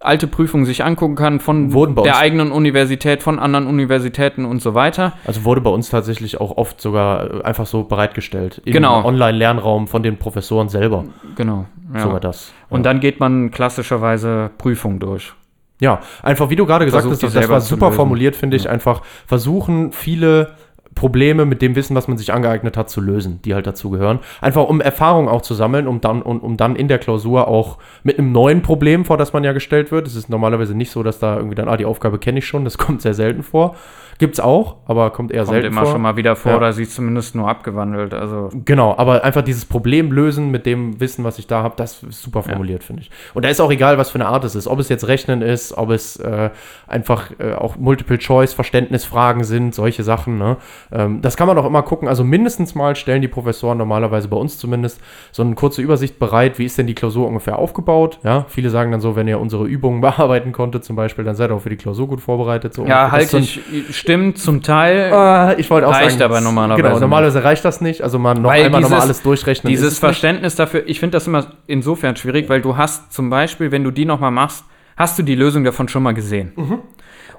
alte 0.00 0.26
Prüfungen 0.26 0.64
sich 0.66 0.84
angucken 0.84 1.14
kann 1.14 1.38
von 1.38 1.70
der 2.04 2.18
eigenen 2.18 2.50
Universität, 2.50 3.22
von 3.22 3.38
anderen 3.38 3.66
Universitäten 3.68 4.44
und 4.44 4.60
so 4.60 4.74
weiter. 4.74 5.12
Also 5.26 5.44
wurde 5.44 5.60
bei 5.60 5.70
uns 5.70 5.90
tatsächlich 5.90 6.40
auch 6.40 6.56
oft 6.56 6.80
sogar 6.80 7.40
äh, 7.40 7.42
einfach 7.44 7.66
so 7.66 7.84
bereitgestellt. 7.84 8.60
Im 8.64 8.72
Genau. 8.72 9.04
Online-Lernraum 9.04 9.86
von 9.88 10.02
den 10.02 10.16
Professoren 10.18 10.68
selber. 10.68 11.04
Genau. 11.36 11.66
Ja. 11.92 12.00
Sogar 12.00 12.20
das. 12.20 12.52
Und 12.68 12.84
dann 12.84 13.00
geht 13.00 13.20
man 13.20 13.50
klassischerweise 13.50 14.50
Prüfung 14.58 14.98
durch. 14.98 15.34
Ja, 15.80 16.00
einfach 16.22 16.48
wie 16.48 16.56
du 16.56 16.64
gerade 16.64 16.84
gesagt 16.84 17.02
Versucht 17.02 17.24
hast, 17.24 17.34
das, 17.34 17.48
war 17.48 17.60
super 17.60 17.90
formuliert, 17.90 18.36
finde 18.36 18.56
ich. 18.56 18.68
Einfach 18.68 19.02
versuchen, 19.26 19.92
viele 19.92 20.54
Probleme 20.94 21.44
mit 21.46 21.62
dem 21.62 21.74
Wissen, 21.74 21.96
was 21.96 22.08
man 22.08 22.16
sich 22.18 22.32
angeeignet 22.32 22.76
hat, 22.76 22.90
zu 22.90 23.00
lösen, 23.00 23.40
die 23.44 23.54
halt 23.54 23.66
dazu 23.66 23.90
gehören. 23.90 24.18
Einfach 24.40 24.64
um 24.68 24.80
Erfahrung 24.80 25.28
auch 25.28 25.42
zu 25.42 25.54
sammeln, 25.54 25.86
um 25.86 26.00
dann, 26.00 26.22
um, 26.22 26.40
um 26.40 26.56
dann 26.56 26.76
in 26.76 26.88
der 26.88 26.98
Klausur 26.98 27.48
auch 27.48 27.78
mit 28.02 28.18
einem 28.18 28.32
neuen 28.32 28.62
Problem, 28.62 29.04
vor 29.04 29.16
das 29.16 29.32
man 29.32 29.44
ja 29.44 29.52
gestellt 29.52 29.90
wird. 29.92 30.06
Es 30.06 30.14
ist 30.16 30.28
normalerweise 30.28 30.74
nicht 30.74 30.90
so, 30.90 31.02
dass 31.02 31.18
da 31.18 31.36
irgendwie 31.36 31.54
dann, 31.54 31.68
ah, 31.68 31.76
die 31.76 31.86
Aufgabe 31.86 32.18
kenne 32.18 32.38
ich 32.38 32.46
schon, 32.46 32.64
das 32.64 32.78
kommt 32.78 33.02
sehr 33.02 33.14
selten 33.14 33.42
vor. 33.42 33.76
Gibt's 34.18 34.38
auch, 34.38 34.76
aber 34.86 35.10
kommt 35.10 35.32
eher 35.32 35.40
Kommt 35.44 35.54
selten 35.54 35.68
immer 35.68 35.82
vor. 35.82 35.92
schon 35.92 36.02
mal 36.02 36.16
wieder 36.16 36.36
vor 36.36 36.52
Ja. 36.52 36.58
oder 36.58 36.72
sie 36.72 36.82
ist 36.82 36.94
zumindest 36.94 37.34
nur 37.34 37.48
abgewandelt. 37.48 38.14
Also 38.14 38.50
Genau, 38.64 38.94
aber 38.96 39.24
einfach 39.24 39.42
dieses 39.42 39.64
Problem 39.64 40.12
lösen 40.12 40.50
mit 40.50 40.66
dem 40.66 41.00
Wissen, 41.00 41.24
was 41.24 41.38
ich 41.38 41.46
da 41.48 41.62
habe, 41.62 41.74
das 41.76 42.02
ist 42.04 42.22
super 42.22 42.42
formuliert, 42.42 42.84
finde 42.84 43.02
ich. 43.02 43.10
Und 43.34 43.44
da 43.44 43.48
ist 43.48 43.60
auch 43.60 43.70
egal, 43.72 43.98
was 43.98 44.10
für 44.10 44.16
eine 44.16 44.26
Art 44.28 44.44
es 44.44 44.54
ist. 44.54 44.68
Ob 44.68 44.78
es 44.78 44.88
jetzt 44.90 45.08
Rechnen 45.08 45.42
ist, 45.42 45.76
ob 45.76 45.90
es 45.90 46.16
äh, 46.16 46.50
einfach 46.86 47.30
äh, 47.40 47.54
auch 47.54 47.76
Multiple-Choice-Verständnisfragen 47.78 49.44
sind, 49.44 49.74
solche 49.74 50.02
Sachen. 50.02 50.38
Ne? 50.38 50.56
Ähm, 50.92 51.22
das 51.22 51.36
kann 51.36 51.46
man 51.46 51.56
auch 51.58 51.64
immer 51.64 51.82
gucken. 51.82 52.06
Also 52.08 52.22
mindestens 52.24 52.74
mal 52.74 52.94
stellen 52.96 53.22
die 53.22 53.28
Professoren 53.28 53.78
normalerweise 53.78 54.28
bei 54.28 54.36
uns 54.36 54.58
zumindest 54.58 55.00
so 55.30 55.42
eine 55.42 55.54
kurze 55.54 55.80
Übersicht 55.82 56.18
bereit, 56.18 56.58
wie 56.58 56.64
ist 56.66 56.76
denn 56.78 56.86
die 56.86 56.94
Klausur 56.94 57.26
ungefähr 57.26 57.58
aufgebaut. 57.58 58.18
Ja, 58.24 58.44
viele 58.48 58.70
sagen 58.70 58.92
dann 58.92 59.00
so, 59.00 59.16
wenn 59.16 59.26
ihr 59.28 59.40
unsere 59.40 59.66
Übungen 59.66 60.00
bearbeiten 60.02 60.52
konntet 60.52 60.84
zum 60.84 60.96
Beispiel, 60.96 61.24
dann 61.24 61.34
seid 61.34 61.50
ihr 61.50 61.54
auch 61.54 61.60
für 61.62 61.70
die 61.70 61.76
Klausur 61.76 62.08
gut 62.08 62.20
vorbereitet. 62.20 62.74
So 62.74 62.84
ja, 62.84 63.10
halte 63.10 63.38
ich, 63.38 63.60
stimmt 63.90 64.38
zum 64.38 64.62
Teil. 64.62 65.12
Ah, 65.12 65.54
ich 65.56 65.70
wollte 65.70 65.88
auch 65.88 65.92
Reicht 65.92 66.18
sagen, 66.18 66.22
aber 66.24 66.40
normalerweise 66.40 66.82
Genau, 66.82 66.98
normalerweise 67.00 67.42
reicht 67.44 67.64
das 67.64 67.80
nicht. 67.80 68.02
Also 68.02 68.18
man 68.18 68.42
noch 68.42 68.50
Weil 68.50 68.64
einmal 68.66 68.80
nochmal 68.82 68.98
dieses- 68.98 69.08
alles 69.08 69.22
durchrechnen. 69.22 69.70
Dieses 69.70 69.86
es 69.86 69.92
nicht. 69.94 70.00
Verständnis 70.00 70.56
dafür, 70.56 70.82
ich 70.86 71.00
finde 71.00 71.16
das 71.16 71.26
immer 71.26 71.46
insofern 71.66 72.16
schwierig, 72.16 72.48
weil 72.48 72.60
du 72.60 72.76
hast 72.76 73.12
zum 73.12 73.30
Beispiel, 73.30 73.72
wenn 73.72 73.84
du 73.84 73.90
die 73.90 74.04
nochmal 74.04 74.30
machst, 74.30 74.64
hast 74.96 75.18
du 75.18 75.22
die 75.22 75.34
Lösung 75.34 75.64
davon 75.64 75.88
schon 75.88 76.02
mal 76.02 76.12
gesehen. 76.12 76.52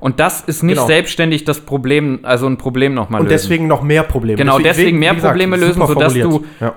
Und 0.04 0.20
das 0.20 0.42
ist 0.42 0.64
nicht 0.64 0.76
Genau. 0.76 0.86
selbstständig 0.88 1.46
das 1.46 1.62
Problem, 1.62 2.20
also 2.24 2.46
ein 2.46 2.58
Problem 2.58 2.94
nochmal 2.94 3.22
Und 3.22 3.28
lösen. 3.28 3.42
deswegen 3.44 3.68
noch 3.68 3.82
mehr 3.84 4.04
Probleme. 4.04 4.38
Genau, 4.38 4.60
deswegen 4.60 5.00
mehr 5.00 5.16
gesagt, 5.16 5.32
Probleme 5.32 5.56
lösen, 5.56 5.86
sodass 5.88 6.14
du 6.14 6.44
Ja. 6.60 6.76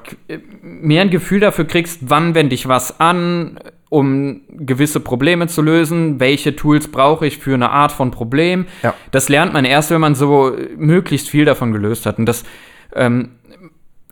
mehr 0.62 1.02
ein 1.02 1.10
Gefühl 1.10 1.40
dafür 1.40 1.64
kriegst, 1.64 2.08
wann 2.08 2.36
wende 2.36 2.54
ich 2.54 2.68
was 2.68 3.00
an, 3.00 3.58
um 3.88 4.42
gewisse 4.48 5.00
Probleme 5.00 5.48
zu 5.48 5.60
lösen, 5.62 6.20
welche 6.20 6.54
Tools 6.54 6.86
brauche 6.88 7.26
ich 7.26 7.38
für 7.38 7.54
eine 7.54 7.70
Art 7.70 7.90
von 7.90 8.12
Problem. 8.12 8.66
Ja. 8.84 8.94
Das 9.10 9.28
lernt 9.28 9.52
man 9.52 9.64
erst, 9.64 9.90
wenn 9.90 10.00
man 10.00 10.14
so 10.14 10.52
möglichst 10.76 11.28
viel 11.28 11.44
davon 11.44 11.72
gelöst 11.72 12.06
hat. 12.06 12.18
Und 12.18 12.26
das 12.26 12.44
ähm, 12.94 13.30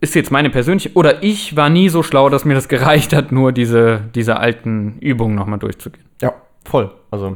ist 0.01 0.17
jetzt 0.17 0.33
meine 0.33 0.51
persönliche, 0.51 0.91
oder 0.95 1.23
ich 1.23 1.57
war 1.57 1.71
nie 1.71 1.89
so 1.89 2.03
schlau, 2.03 2.29
dass 2.31 2.45
mir 2.45 2.55
das 2.55 2.67
gereicht 2.75 3.13
hat, 3.13 3.31
nur 3.31 3.53
diese, 3.53 4.01
diese 4.15 4.39
alten 4.39 4.99
Übungen 5.01 5.37
nochmal 5.37 5.61
durchzugehen. 5.61 6.05
ja, 6.21 6.33
voll. 6.65 6.91
Also 7.13 7.35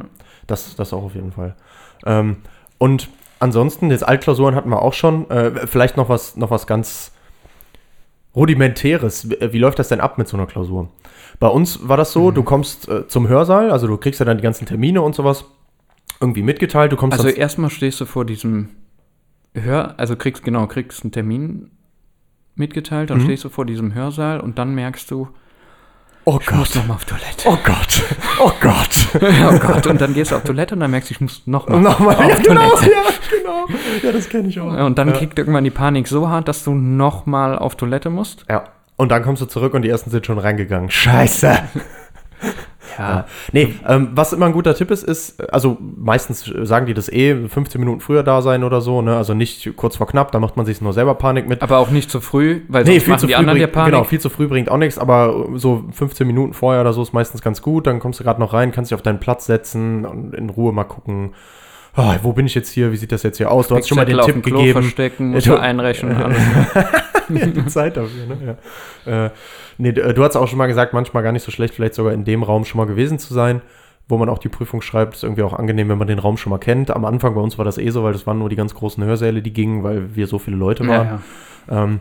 das, 0.49 0.75
das 0.77 0.93
auch 0.93 1.03
auf 1.05 1.15
jeden 1.15 1.31
Fall. 1.33 1.55
Ähm, 2.07 2.37
und 2.79 3.09
ansonsten, 3.41 3.91
jetzt 3.91 4.07
Altklausuren 4.07 4.55
hatten 4.55 4.71
wir 4.71 4.83
auch 4.83 4.95
schon. 4.95 5.29
Äh, 5.31 5.67
vielleicht 5.67 5.97
noch 5.97 6.09
was, 6.09 6.37
noch 6.37 6.51
was 6.51 6.67
ganz 6.67 7.13
Rudimentäres. 8.37 9.31
Wie, 9.31 9.53
wie 9.53 9.59
läuft 9.59 9.79
das 9.79 9.89
denn 9.89 10.01
ab 10.01 10.19
mit 10.19 10.29
so 10.29 10.37
einer 10.37 10.47
Klausur? 10.47 10.89
Bei 11.41 11.49
uns 11.49 11.89
war 11.89 11.97
das 11.97 12.11
Mhm. 12.15 12.21
so, 12.21 12.31
du 12.31 12.43
kommst 12.43 12.89
äh, 12.89 13.07
zum 13.09 13.29
Hörsaal, 13.29 13.71
also 13.71 13.87
du 13.87 13.97
kriegst 13.97 14.21
ja 14.21 14.27
dann 14.27 14.37
die 14.39 14.43
ganzen 14.43 14.67
Termine 14.67 15.03
und 15.03 15.15
sowas 15.15 15.45
irgendwie 16.21 16.43
mitgeteilt. 16.43 16.93
Du 16.93 16.97
kommst 16.97 17.17
Also 17.19 17.29
erstmal 17.29 17.71
stehst 17.71 18.01
du 18.01 18.05
vor 18.07 18.25
diesem 18.25 18.71
Hör, 19.55 19.99
also 19.99 20.15
kriegst 20.17 20.45
genau, 20.45 20.67
kriegst 20.67 21.03
einen 21.03 21.13
Termin 21.13 21.71
mitgeteilt, 22.55 23.11
dann 23.11 23.19
Mhm. 23.19 23.25
stehst 23.25 23.45
du 23.45 23.49
vor 23.49 23.65
diesem 23.67 23.95
Hörsaal 23.95 24.41
und 24.41 24.59
dann 24.59 24.75
merkst 24.75 25.11
du, 25.11 25.29
oh 26.29 26.39
ich 26.41 26.51
muss 26.51 26.75
nochmal 26.75 26.97
auf 26.97 27.05
Toilette. 27.05 27.47
oh 27.47 27.57
Gott, 27.65 28.03
oh 28.41 28.53
Gott. 28.61 29.09
oh 29.23 29.59
Gott, 29.59 29.87
und 29.87 30.01
dann 30.01 30.13
gehst 30.15 30.31
du 30.31 30.37
auf 30.37 30.43
Toilette 30.45 30.75
und 30.75 30.81
dann 30.81 30.91
merkst 30.91 31.11
du, 31.11 31.15
ich 31.15 31.21
muss 31.21 31.43
nochmal. 31.47 31.81
Nochmal, 31.81 32.17
auf 32.17 32.29
ja, 32.29 32.37
genau, 32.37 32.69
Toilette. 32.71 32.93
ja, 32.93 33.03
genau. 33.39 33.67
Ja, 34.03 34.13
das 34.13 34.29
kenne 34.29 34.49
ich 34.49 34.61
auch. 34.61 34.73
Und 34.87 34.99
dann 34.99 35.09
ja. 35.09 35.15
kickt 35.15 35.39
irgendwann 35.39 35.65
die 35.65 35.71
Panik 35.71 36.07
so 36.07 36.29
hart, 36.29 36.49
dass 36.49 36.65
du 36.65 36.75
nochmal 36.75 37.59
auf 37.59 37.77
Toilette 37.77 38.11
musst. 38.11 38.45
Ja. 38.49 38.65
Und 38.97 39.11
dann 39.11 39.23
kommst 39.23 39.41
du 39.41 39.47
zurück 39.47 39.75
und 39.75 39.83
die 39.83 39.89
ersten 39.89 40.11
sind 40.11 40.27
schon 40.27 40.39
reingegangen. 40.39 40.91
Scheiße. 40.91 41.57
Ja. 42.99 43.27
Nee, 43.53 43.75
ähm, 43.87 44.09
was 44.13 44.33
immer 44.33 44.47
ein 44.47 44.53
guter 44.53 44.75
Tipp 44.75 44.91
ist, 44.91 45.05
ist, 45.05 45.41
also 45.53 45.79
meistens 45.97 46.45
sagen 46.63 46.87
die 46.87 46.95
das 46.95 47.09
eh, 47.09 47.49
15 47.49 47.81
Minuten 47.81 48.01
früher 48.01 48.23
da 48.23 48.43
sein 48.43 48.65
oder 48.65 48.81
so, 48.81 49.03
ne? 49.03 49.17
Also 49.17 49.35
nicht 49.35 49.77
kurz 49.77 49.97
vor 49.97 50.07
knapp, 50.07 50.33
da 50.33 50.41
macht 50.41 50.57
man 50.57 50.67
sich 50.67 50.81
nur 50.81 50.93
selber 50.93 51.15
Panik 51.15 51.49
mit. 51.49 51.63
Aber 51.63 51.79
auch 51.79 51.91
nicht 51.91 52.11
zu 52.11 52.21
früh, 52.21 52.63
weil 52.69 52.85
sonst 52.85 53.07
machen 53.07 53.27
die 53.29 53.37
anderen 53.37 53.59
bringt, 53.59 53.73
Panik. 53.73 53.93
genau, 53.93 54.05
viel 54.05 54.21
zu 54.21 54.31
früh 54.31 54.49
bringt 54.49 54.71
auch 54.71 54.79
nichts, 54.79 54.99
aber 54.99 55.47
so 55.55 55.85
15 55.93 56.27
Minuten 56.27 56.55
vorher 56.55 56.81
oder 56.81 56.93
so 56.93 57.03
ist 57.03 57.13
meistens 57.13 57.43
ganz 57.43 57.63
gut. 57.63 57.87
Dann 57.87 58.01
kommst 58.01 58.21
du 58.21 58.25
gerade 58.25 58.41
noch 58.41 58.53
rein, 58.53 58.73
kannst 58.73 58.91
dich 58.91 58.95
auf 58.95 59.03
deinen 59.03 59.21
Platz 59.21 59.47
setzen 59.47 60.05
und 60.05 60.35
in 60.35 60.51
Ruhe 60.51 60.73
mal 60.73 60.85
gucken, 60.85 61.35
ah, 61.99 62.17
wo 62.23 62.33
bin 62.33 62.47
ich 62.47 62.55
jetzt 62.55 62.71
hier, 62.71 62.93
wie 62.93 62.97
sieht 62.97 63.13
das 63.13 63.23
jetzt 63.23 63.39
hier 63.39 63.51
aus? 63.51 63.69
Du 63.69 63.77
hast 63.77 63.89
schon 63.89 63.97
mal 63.97 64.05
den 64.07 64.17
Tipp 64.19 64.35
dem 64.35 64.43
Klo 64.43 64.59
gegeben. 64.59 64.83
verstecken, 64.83 65.31
musst 65.31 65.47
Ja, 65.47 65.57
du 65.57 65.61
einrechnen. 65.61 66.17
ja, 67.29 67.47
die 67.47 67.67
Zeit 67.67 67.97
dafür, 67.97 68.27
ne? 68.27 68.57
Ja. 69.07 69.27
Äh, 69.27 69.31
nee, 69.79 69.93
du 69.93 70.13
du 70.15 70.25
hast 70.25 70.37
auch 70.37 70.49
schon 70.49 70.59
mal 70.59 70.67
gesagt, 70.67 70.93
manchmal 70.95 71.23
gar 71.23 71.33
nicht 71.33 71.43
so 71.45 71.51
schlecht, 71.53 71.75
vielleicht 71.75 71.95
sogar 71.95 72.13
in 72.13 72.25
dem 72.25 72.43
Raum 72.43 72.65
schon 72.65 72.79
mal 72.79 72.87
gewesen 72.87 73.19
zu 73.19 73.35
sein, 73.35 73.61
wo 74.09 74.17
man 74.17 74.29
auch 74.29 74.39
die 74.39 74.49
Prüfung 74.49 74.81
schreibt. 74.81 75.17
Ist 75.17 75.25
irgendwie 75.25 75.43
auch 75.43 75.53
angenehm, 75.53 75.89
wenn 75.89 75.99
man 75.99 76.09
den 76.09 76.19
Raum 76.19 76.37
schon 76.39 76.51
mal 76.51 76.59
kennt. 76.59 76.91
Am 76.91 77.05
Anfang 77.05 77.35
bei 77.35 77.41
uns 77.41 77.59
war 77.59 77.65
das 77.65 77.77
eh 77.79 77.91
so, 77.91 78.03
weil 78.05 78.13
das 78.13 78.27
waren 78.27 78.39
nur 78.39 78.49
die 78.49 78.57
ganz 78.57 78.75
großen 78.75 79.05
Hörsäle, 79.05 79.43
die 79.43 79.53
gingen, 79.53 79.83
weil 79.83 80.15
wir 80.17 80.27
so 80.27 80.39
viele 80.39 80.57
Leute 80.57 80.85
Ja, 80.85 80.89
waren. 80.91 81.21
ja. 81.71 81.85
Ähm, 81.85 82.01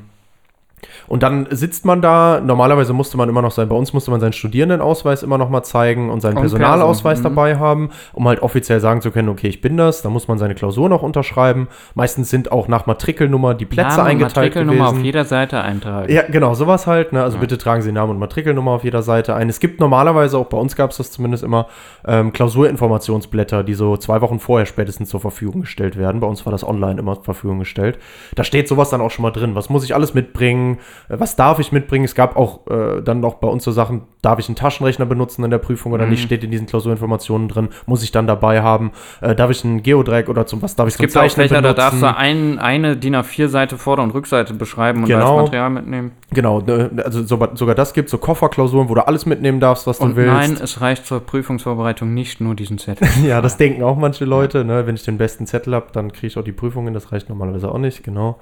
und 1.07 1.23
dann 1.23 1.47
sitzt 1.49 1.85
man 1.85 2.01
da, 2.01 2.39
normalerweise 2.39 2.93
musste 2.93 3.17
man 3.17 3.29
immer 3.29 3.41
noch 3.41 3.51
sein, 3.51 3.67
bei 3.67 3.75
uns 3.75 3.93
musste 3.93 4.11
man 4.11 4.19
seinen 4.19 4.33
Studierendenausweis 4.33 5.23
immer 5.23 5.37
noch 5.37 5.49
mal 5.49 5.63
zeigen 5.63 6.09
und 6.09 6.21
seinen 6.21 6.37
Und 6.37 6.41
Personalausweis 6.41 7.19
Perso, 7.19 7.29
mhm. 7.29 7.35
dabei 7.35 7.57
haben, 7.57 7.89
um 8.13 8.27
halt 8.27 8.41
offiziell 8.41 8.79
sagen 8.79 9.01
zu 9.01 9.11
können, 9.11 9.29
okay, 9.29 9.47
ich 9.47 9.61
bin 9.61 9.77
das. 9.77 10.01
Da 10.01 10.09
muss 10.09 10.27
man 10.27 10.37
seine 10.37 10.53
Klausur 10.53 10.87
noch 10.89 11.01
unterschreiben. 11.01 11.67
Meistens 11.95 12.29
sind 12.29 12.51
auch 12.51 12.67
nach 12.67 12.85
Matrikelnummer 12.85 13.55
die 13.55 13.65
Plätze 13.65 13.97
Name 13.97 14.09
eingeteilt 14.09 14.35
Matrikelnummer 14.35 14.85
gewesen. 14.85 14.99
auf 14.99 15.03
jeder 15.03 15.25
Seite 15.25 15.61
eintragen. 15.61 16.11
Ja, 16.11 16.23
genau, 16.23 16.53
sowas 16.53 16.85
halt. 16.85 17.11
Ne? 17.13 17.23
Also 17.23 17.37
Ja. 17.37 17.41
bitte 17.41 17.57
tragen 17.57 17.81
Sie 17.81 17.91
Namen 17.91 18.11
und 18.11 18.19
Matrikelnummer 18.19 18.71
auf 18.71 18.83
jeder 18.83 19.01
Seite 19.01 19.33
ein. 19.33 19.49
Es 19.49 19.59
gibt 19.59 19.79
normalerweise, 19.79 20.37
auch 20.37 20.45
bei 20.45 20.57
uns 20.57 20.75
gab 20.75 20.91
es 20.91 20.97
das 20.97 21.11
zumindest 21.11 21.43
immer, 21.43 21.67
ähm, 22.05 22.33
Klausurinformationsblätter, 22.33 23.63
die 23.63 23.73
so 23.73 23.97
zwei 23.97 24.21
Wochen 24.21 24.39
vorher 24.39 24.65
spätestens 24.65 25.09
zur 25.09 25.21
Verfügung 25.21 25.61
gestellt 25.61 25.97
werden. 25.97 26.21
Bei 26.21 26.27
uns 26.27 26.45
war 26.45 26.51
das 26.51 26.63
online 26.63 26.99
immer 26.99 27.15
zur 27.15 27.23
Verfügung 27.23 27.59
gestellt. 27.59 27.97
Da 28.35 28.43
steht 28.43 28.67
sowas 28.67 28.89
dann 28.89 29.01
auch 29.01 29.11
schon 29.11 29.23
mal 29.23 29.31
drin. 29.31 29.55
Was 29.55 29.69
muss 29.69 29.83
ich 29.83 29.95
alles 29.95 30.13
mitbringen? 30.13 30.66
Mitbringen, 30.67 30.77
äh, 31.09 31.19
was 31.19 31.35
darf 31.35 31.59
ich 31.59 31.71
mitbringen. 31.71 32.05
Es 32.05 32.15
gab 32.15 32.35
auch 32.35 32.67
äh, 32.67 33.01
dann 33.01 33.19
noch 33.19 33.35
bei 33.35 33.47
uns 33.47 33.63
so 33.63 33.71
Sachen, 33.71 34.01
darf 34.21 34.39
ich 34.39 34.49
einen 34.49 34.55
Taschenrechner 34.55 35.05
benutzen 35.05 35.43
in 35.43 35.51
der 35.51 35.57
Prüfung 35.59 35.91
oder 35.93 36.05
Mhm. 36.05 36.11
nicht, 36.11 36.23
steht 36.23 36.43
in 36.43 36.51
diesen 36.51 36.67
Klausurinformationen 36.67 37.47
drin, 37.47 37.69
muss 37.85 38.03
ich 38.03 38.11
dann 38.11 38.27
dabei 38.27 38.61
haben. 38.61 38.91
Äh, 39.21 39.35
darf 39.35 39.51
ich 39.51 39.63
einen 39.63 39.83
Geodreieck 39.83 40.27
oder 40.29 40.45
zum, 40.45 40.61
was 40.61 40.75
darf 40.75 40.87
ich 40.87 40.95
Es 40.95 40.99
gibt 40.99 41.15
auch 41.15 41.21
Zeichnen 41.21 41.47
Fächer, 41.47 41.61
da 41.61 41.73
darfst 41.73 41.99
benutzen? 41.99 42.15
du 42.15 42.19
ein, 42.19 42.59
eine 42.59 42.97
DIN 42.97 43.15
A4-Seite 43.15 43.77
Vorder- 43.77 44.03
und 44.03 44.11
Rückseite 44.13 44.53
beschreiben 44.53 45.01
und 45.03 45.07
Genau. 45.07 45.35
das 45.37 45.45
Material 45.45 45.69
mitnehmen. 45.69 46.11
Genau, 46.31 46.59
ne, 46.61 46.91
also 47.05 47.23
so, 47.23 47.47
sogar 47.53 47.75
das 47.75 47.93
gibt 47.93 48.09
so 48.09 48.17
Kofferklausuren, 48.17 48.89
wo 48.89 48.95
du 48.95 49.07
alles 49.07 49.25
mitnehmen 49.25 49.59
darfst, 49.59 49.87
was 49.87 49.99
Und 49.99 50.11
du 50.11 50.15
willst. 50.17 50.33
nein, 50.33 50.57
es 50.61 50.81
reicht 50.81 51.05
zur 51.05 51.19
Prüfungsvorbereitung 51.21 52.13
nicht 52.13 52.41
nur 52.41 52.55
diesen 52.55 52.77
Zettel. 52.77 53.07
Ja, 53.27 53.41
das 53.41 53.57
denken 53.57 53.83
auch 53.83 53.97
manche 53.97 54.25
Leute. 54.25 54.63
Ne? 54.65 54.85
Wenn 54.87 54.95
ich 54.95 55.03
den 55.03 55.17
besten 55.17 55.47
Zettel 55.47 55.73
habe, 55.73 55.87
dann 55.93 56.11
kriege 56.11 56.27
ich 56.27 56.37
auch 56.37 56.43
die 56.43 56.51
Prüfungen. 56.51 56.93
Das 56.93 57.11
reicht 57.11 57.29
normalerweise 57.29 57.69
auch 57.71 57.77
nicht, 57.77 58.03
genau. 58.03 58.39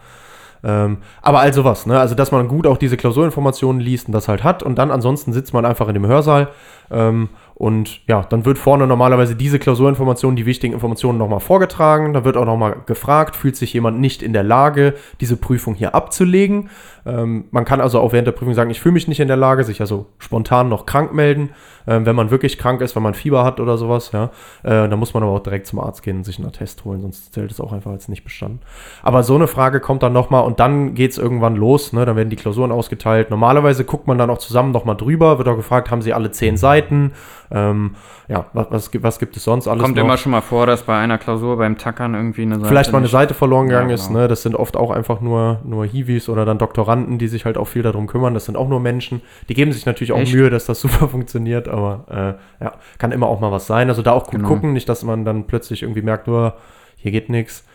Ähm, 0.64 0.98
aber 1.22 1.40
also 1.40 1.64
was, 1.64 1.86
ne? 1.86 2.00
Also, 2.00 2.16
dass 2.16 2.32
man 2.32 2.48
gut 2.48 2.68
auch 2.68 2.78
diese 2.78 2.98
Klausurinformationen 2.98 3.82
liest 3.82 4.08
und 4.08 4.14
das 4.14 4.28
halt 4.28 4.44
hat. 4.44 4.64
Und 4.64 4.78
dann 4.78 4.92
ansonsten 4.92 5.34
sitzt 5.34 5.54
man 5.54 5.66
einfach 5.66 5.88
in 5.88 5.94
dem 5.94 6.08
Hörsaal. 6.08 6.50
Ähm, 6.92 7.30
und 7.56 8.06
ja, 8.08 8.22
dann 8.24 8.46
wird 8.46 8.58
vorne 8.58 8.86
normalerweise 8.86 9.36
diese 9.36 9.60
Klausurinformationen, 9.60 10.36
die 10.36 10.46
wichtigen 10.46 10.74
Informationen 10.74 11.18
nochmal 11.18 11.40
vorgetragen. 11.40 12.14
Da 12.14 12.26
wird 12.26 12.36
auch 12.36 12.46
nochmal 12.46 12.78
gefragt, 12.86 13.36
fühlt 13.36 13.56
sich 13.56 13.74
jemand 13.74 14.00
nicht 14.00 14.22
in 14.22 14.34
der 14.34 14.44
Lage, 14.44 14.96
diese 15.22 15.38
Prüfung 15.38 15.74
hier 15.74 15.96
abzulegen. 15.96 16.70
Ähm, 17.06 17.46
man 17.52 17.66
kann 17.66 17.82
also 17.82 18.00
auch 18.00 18.14
während 18.14 18.28
der 18.28 18.32
Prüfung 18.32 18.54
sagen, 18.56 18.70
ich 18.72 18.82
fühle 18.82 18.94
mich 18.94 19.08
nicht 19.08 19.20
in 19.20 19.28
der 19.28 19.38
Lage, 19.38 19.64
sich 19.64 19.80
also 19.82 20.08
spontan 20.18 20.70
noch 20.70 20.86
krank 20.88 21.14
melden, 21.14 21.50
ähm, 21.88 22.06
wenn 22.08 22.16
man 22.16 22.32
wirklich 22.32 22.58
krank 22.58 22.82
ist, 22.82 22.96
wenn 22.96 23.04
man 23.04 23.14
Fieber 23.14 23.44
hat 23.44 23.60
oder 23.60 23.78
sowas, 23.78 24.12
ja. 24.12 24.32
Äh, 24.64 24.90
dann 24.90 24.98
muss 24.98 25.14
man 25.14 25.22
aber 25.22 25.34
auch 25.34 25.40
direkt 25.44 25.68
zum 25.68 25.80
Arzt 25.80 26.02
gehen 26.02 26.18
und 26.18 26.24
sich 26.24 26.40
einen 26.40 26.48
Attest 26.48 26.84
holen, 26.84 27.02
sonst 27.02 27.34
zählt 27.34 27.52
es 27.52 27.62
auch 27.62 27.74
einfach 27.74 27.92
als 27.92 28.08
nicht 28.08 28.24
bestanden. 28.24 28.62
Aber 29.04 29.22
so 29.22 29.36
eine 29.36 29.48
Frage 29.48 29.80
kommt 29.80 30.02
dann 30.02 30.14
nochmal 30.14 30.44
und 30.46 30.60
dann 30.60 30.96
geht 30.96 31.12
es 31.12 31.18
irgendwann 31.20 31.56
los, 31.56 31.94
ne? 31.94 32.06
Dann 32.06 32.16
werden 32.16 32.30
die 32.32 32.36
Klausuren 32.38 32.72
ausgeteilt. 32.72 33.30
Normalerweise 33.30 33.86
guckt 33.86 34.08
man 34.08 34.18
dann 34.18 34.30
auch 34.32 34.40
zusammen 34.40 34.72
nochmal 34.72 34.98
drüber, 34.98 35.38
wird 35.38 35.48
auch 35.48 35.56
gefragt, 35.58 35.92
haben 35.92 36.02
sie 36.02 36.14
alle 36.14 36.32
zehn 36.32 36.58
Seiten? 36.58 37.12
Ähm, 37.52 37.92
ja, 38.28 38.48
was, 38.54 38.68
was, 38.72 38.90
gibt- 38.90 39.04
was 39.04 39.20
gibt 39.20 39.38
es 39.38 39.44
sonst 39.44 39.68
alles 39.68 39.84
Kommt 39.84 39.96
noch? 39.98 40.04
immer 40.04 40.18
schon 40.18 40.32
mal 40.32 40.42
vor, 40.42 40.66
dass 40.66 40.82
bei 40.82 40.98
einer 40.98 41.20
Klausur 41.20 41.58
beim 41.58 41.78
Tackern 41.78 42.16
irgendwie 42.16 42.42
eine 42.42 42.56
Seite. 42.56 42.68
Vielleicht 42.68 42.92
mal 42.92 42.98
eine 42.98 43.08
Seite 43.08 43.36
verloren 43.36 43.68
gegangen 43.68 43.90
Ja, 43.90 43.96
ist, 43.96 44.08
genau. 44.08 44.22
ne? 44.22 44.28
Das 44.28 44.42
sind 44.42 44.56
oft 44.56 44.76
auch 44.76 44.90
einfach 44.90 45.22
nur, 45.22 45.60
nur 45.64 45.86
Hiwis 45.86 46.28
oder 46.28 46.44
dann 46.44 46.58
Doktoranden, 46.58 46.95
die 46.96 47.28
sich 47.28 47.46
halt 47.46 47.58
auch 47.58 47.66
viel 47.68 47.82
darum 47.82 48.08
kümmern. 48.08 48.34
Das 48.34 48.46
sind 48.46 48.58
auch 48.58 48.68
nur 48.68 48.80
Menschen. 48.80 49.22
Die 49.50 49.54
geben 49.54 49.72
sich 49.72 49.86
natürlich 49.86 50.12
auch 50.12 50.20
Echt? 50.20 50.34
Mühe, 50.34 50.50
dass 50.50 50.66
das 50.66 50.82
super 50.82 51.08
funktioniert, 51.08 51.68
aber 51.68 52.38
äh, 52.60 52.64
ja, 52.64 52.74
kann 52.98 53.12
immer 53.12 53.28
auch 53.28 53.40
mal 53.40 53.52
was 53.52 53.68
sein. 53.68 53.90
Also 53.90 54.02
da 54.02 54.12
auch 54.12 54.25
gut 54.25 54.36
Genau. 54.36 54.48
gucken, 54.48 54.74
nicht, 54.74 54.90
dass 54.90 55.04
man 55.04 55.25
dann 55.25 55.46
plötzlich 55.48 55.84
irgendwie 55.84 56.02
merkt, 56.02 56.28
nur 56.28 56.56
hier 56.98 57.12
geht 57.12 57.30
nichts. 57.30 57.66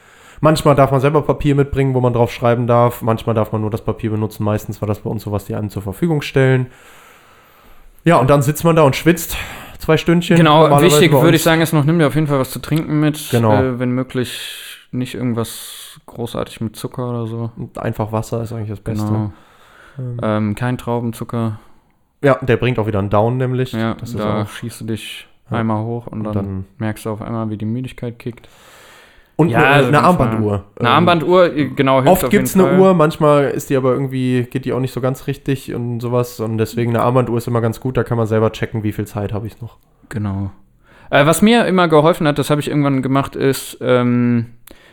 Manchmal 0.40 0.74
darf 0.74 0.90
man 0.90 1.00
selber 1.00 1.22
Papier 1.22 1.54
mitbringen, 1.54 1.94
wo 1.94 2.00
man 2.00 2.12
drauf 2.14 2.32
schreiben 2.32 2.66
darf. 2.66 3.02
Manchmal 3.02 3.34
darf 3.34 3.52
man 3.52 3.60
nur 3.60 3.70
das 3.70 3.82
Papier 3.84 4.10
benutzen. 4.10 4.42
Meistens 4.42 4.80
war 4.80 4.88
das 4.88 5.00
bei 5.00 5.10
uns 5.10 5.22
so, 5.22 5.32
was 5.32 5.44
die 5.44 5.54
einem 5.54 5.68
zur 5.68 5.82
Verfügung 5.82 6.22
stellen. 6.22 6.68
Ja, 8.04 8.16
und 8.16 8.30
dann 8.30 8.40
sitzt 8.40 8.64
man 8.64 8.74
da 8.76 8.82
und 8.82 8.96
schwitzt 8.96 9.36
zwei 9.78 9.96
Stündchen. 9.98 10.36
Genau, 10.36 10.80
wichtig 10.80 11.12
würde 11.12 11.36
ich 11.36 11.42
sagen, 11.42 11.60
ist 11.60 11.72
noch, 11.72 11.84
nimm 11.84 11.98
dir 11.98 12.06
auf 12.06 12.14
jeden 12.14 12.26
Fall 12.26 12.38
was 12.38 12.50
zu 12.50 12.58
trinken 12.58 13.00
mit. 13.00 13.28
Genau. 13.30 13.52
Äh, 13.52 13.78
wenn 13.78 13.90
möglich, 13.90 14.56
nicht 14.92 15.14
irgendwas 15.14 15.79
großartig 16.10 16.60
mit 16.60 16.76
Zucker 16.76 17.08
oder 17.10 17.26
so. 17.26 17.50
Und 17.56 17.78
Einfach 17.78 18.12
Wasser 18.12 18.42
ist 18.42 18.52
eigentlich 18.52 18.70
das 18.70 18.80
Beste. 18.80 19.06
Genau. 19.06 19.32
Ähm, 19.98 20.20
Ähm, 20.22 20.54
kein 20.54 20.78
Traubenzucker. 20.78 21.58
Ja, 22.22 22.36
der 22.42 22.56
bringt 22.58 22.78
auch 22.78 22.86
wieder 22.86 22.98
einen 22.98 23.10
Down, 23.10 23.36
nämlich. 23.38 23.72
Ja, 23.72 23.94
das 23.94 24.10
ist 24.10 24.18
da 24.18 24.42
auch. 24.42 24.48
schießt 24.48 24.82
du 24.82 24.84
dich 24.86 25.26
Ja. 25.50 25.58
einmal 25.58 25.82
hoch 25.84 26.06
und, 26.06 26.26
Und 26.26 26.34
dann, 26.34 26.34
dann- 26.34 26.66
merkst 26.78 27.06
du 27.06 27.10
auf 27.10 27.22
einmal, 27.22 27.50
wie 27.50 27.56
die 27.56 27.64
Müdigkeit 27.64 28.18
kickt. 28.18 28.48
Und 29.36 29.48
Ja, 29.48 29.58
eine, 29.58 29.66
also 29.68 29.88
eine 29.88 30.02
Armbanduhr. 30.02 30.64
Eine 30.78 30.88
Ähm, 30.88 30.94
Armbanduhr, 30.94 31.56
äh, 31.56 31.64
genau, 31.68 32.02
hilft 32.02 32.24
Oft 32.24 32.30
gibt 32.30 32.44
es 32.46 32.54
eine. 32.54 32.78
Uhr, 32.78 32.92
manchmal 32.92 33.44
ist 33.44 33.70
die 33.70 33.76
aber 33.76 33.92
irgendwie, 33.92 34.42
geht 34.50 34.66
die 34.66 34.72
auch 34.74 34.80
nicht 34.80 34.92
so 34.92 35.00
ganz 35.00 35.26
richtig 35.26 35.74
und 35.74 36.00
sowas. 36.00 36.40
Und 36.40 36.58
deswegen 36.58 36.90
eine 36.94 37.02
Armbanduhr 37.02 37.38
ist 37.38 37.48
immer 37.48 37.62
ganz 37.62 37.80
gut, 37.80 37.96
da 37.96 38.04
kann 38.04 38.18
man 38.18 38.26
selber 38.26 38.52
checken, 38.52 38.82
wie 38.82 38.92
viel 38.92 39.06
Zeit 39.06 39.32
habe 39.32 39.46
ich 39.46 39.58
noch. 39.62 39.78
Genau. 40.10 40.50
Äh, 41.08 41.24
was 41.24 41.40
mir 41.40 41.64
immer 41.64 41.88
geholfen 41.88 42.28
hat, 42.28 42.38
das 42.38 42.50
habe 42.50 42.60
ich 42.60 42.68
irgendwann 42.68 43.00
gemacht, 43.00 43.34
ist, 43.34 43.78
ähm, 43.80 44.46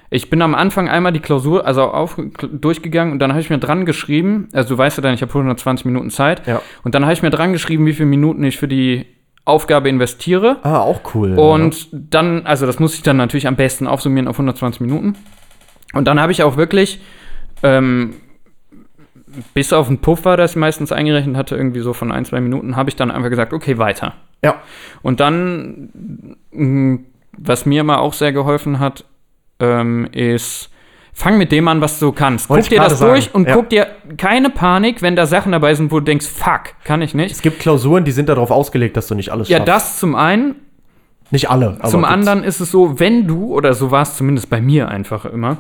ich 0.10 0.30
bin 0.30 0.42
am 0.42 0.56
Anfang 0.56 0.88
einmal 0.90 1.12
die 1.12 1.20
Klausur, 1.20 1.66
also 1.66 1.84
auf, 1.84 2.18
durchgegangen 2.52 3.12
und 3.14 3.20
dann 3.20 3.32
habe 3.32 3.42
ich 3.42 3.50
mir 3.50 3.58
dran 3.58 3.86
geschrieben, 3.86 4.48
also 4.54 4.70
du 4.70 4.78
weißt 4.78 4.98
ja 4.98 5.02
dann, 5.04 5.14
ich 5.14 5.22
habe 5.22 5.32
120 5.32 5.86
Minuten 5.86 6.10
Zeit 6.10 6.48
Ja. 6.48 6.62
und 6.84 6.96
dann 6.96 7.04
habe 7.04 7.14
ich 7.14 7.22
mir 7.22 7.30
dran 7.30 7.52
geschrieben, 7.54 7.86
wie 7.86 7.94
viele 7.94 8.08
Minuten 8.08 8.44
ich 8.44 8.58
für 8.58 8.68
die 8.68 9.06
Aufgabe 9.46 9.88
investiere. 9.90 10.58
Ah, 10.64 10.80
auch 10.80 11.02
cool. 11.16 11.38
Und 11.40 11.88
dann, 11.92 12.46
also 12.46 12.66
das 12.66 12.80
muss 12.80 12.96
ich 12.96 13.04
dann 13.04 13.16
natürlich 13.18 13.48
am 13.48 13.56
besten 13.56 13.88
aufsummieren 13.88 14.28
auf 14.28 14.36
120 14.36 14.82
Minuten. 14.82 15.16
Und 15.94 16.06
dann 16.06 16.20
habe 16.20 16.34
ich 16.34 16.44
auch 16.44 16.58
wirklich, 16.58 17.00
ähm, 17.64 18.14
bis 19.54 19.72
auf 19.72 19.88
den 19.88 20.00
Puffer, 20.00 20.36
das 20.36 20.52
ich 20.52 20.58
meistens 20.58 20.92
eingerechnet 20.92 21.38
hatte, 21.38 21.56
irgendwie 21.56 21.80
so 21.80 21.94
von 21.94 22.12
ein, 22.12 22.26
zwei 22.26 22.42
Minuten, 22.42 22.76
habe 22.76 22.90
ich 22.90 22.96
dann 22.98 23.10
einfach 23.12 23.30
gesagt, 23.30 23.54
okay, 23.54 23.78
weiter. 23.78 24.14
Ja. 24.44 24.56
Und 25.02 25.20
dann, 25.22 26.36
mh, 26.52 27.00
was 27.38 27.66
mir 27.66 27.82
immer 27.82 28.00
auch 28.02 28.14
sehr 28.14 28.34
geholfen 28.34 28.80
hat, 28.80 29.06
ähm, 29.60 30.08
ist, 30.12 30.70
fang 31.14 31.38
mit 31.38 31.52
dem 31.52 31.68
an, 31.68 31.82
was 31.82 32.00
du 32.00 32.12
kannst. 32.12 32.50
Wollte 32.50 32.64
guck 32.64 32.70
dir 32.70 32.84
das 32.84 33.00
sagen, 33.00 33.12
durch 33.12 33.34
und 33.34 33.48
ja. 33.48 33.56
guck 33.56 33.70
dir 33.70 33.88
keine 34.18 34.50
Panik, 34.50 35.02
wenn 35.02 35.16
da 35.16 35.26
Sachen 35.26 35.52
dabei 35.52 35.74
sind, 35.74 35.92
wo 35.92 36.00
du 36.00 36.06
denkst, 36.06 36.28
fuck, 36.28 36.76
kann 36.84 37.02
ich 37.02 37.14
nicht. 37.14 37.32
Es 37.32 37.42
gibt 37.42 37.60
Klausuren, 37.60 38.06
die 38.06 38.12
sind 38.12 38.30
darauf 38.30 38.52
ausgelegt, 38.52 38.98
dass 38.98 39.08
du 39.08 39.16
nicht 39.16 39.32
alles 39.32 39.50
Ja, 39.50 39.58
schaffst. 39.58 39.68
das 39.68 40.00
zum 40.00 40.16
einen. 40.16 40.56
Nicht 41.32 41.50
alle. 41.50 41.78
aber 41.80 41.90
Zum 41.90 42.06
anderen 42.06 42.44
ist 42.44 42.62
es 42.62 42.72
so, 42.72 43.00
wenn 43.00 43.28
du, 43.28 43.54
oder 43.54 43.74
so 43.74 43.92
war 43.92 44.04
es 44.04 44.16
zumindest 44.16 44.50
bei 44.50 44.62
mir 44.62 44.88
einfach 44.88 45.26
immer, 45.26 45.58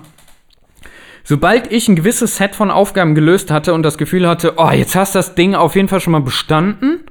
sobald 1.23 1.71
ich 1.73 1.89
ein 1.89 1.97
gewisses 1.97 2.37
Set 2.37 2.55
von 2.55 2.71
Aufgaben 2.71 3.15
gelöst 3.15 3.51
hatte 3.51 3.73
und 3.73 3.83
das 3.83 3.97
Gefühl 3.97 4.27
hatte, 4.29 4.53
oh, 4.57 4.69
jetzt 4.69 4.95
hast 4.95 5.13
du 5.15 5.19
das 5.19 5.35
Ding 5.35 5.55
auf 5.55 5.75
jeden 5.75 5.89
Fall 5.89 5.99
schon 5.99 6.11
mal 6.13 6.21
bestanden, 6.21 7.01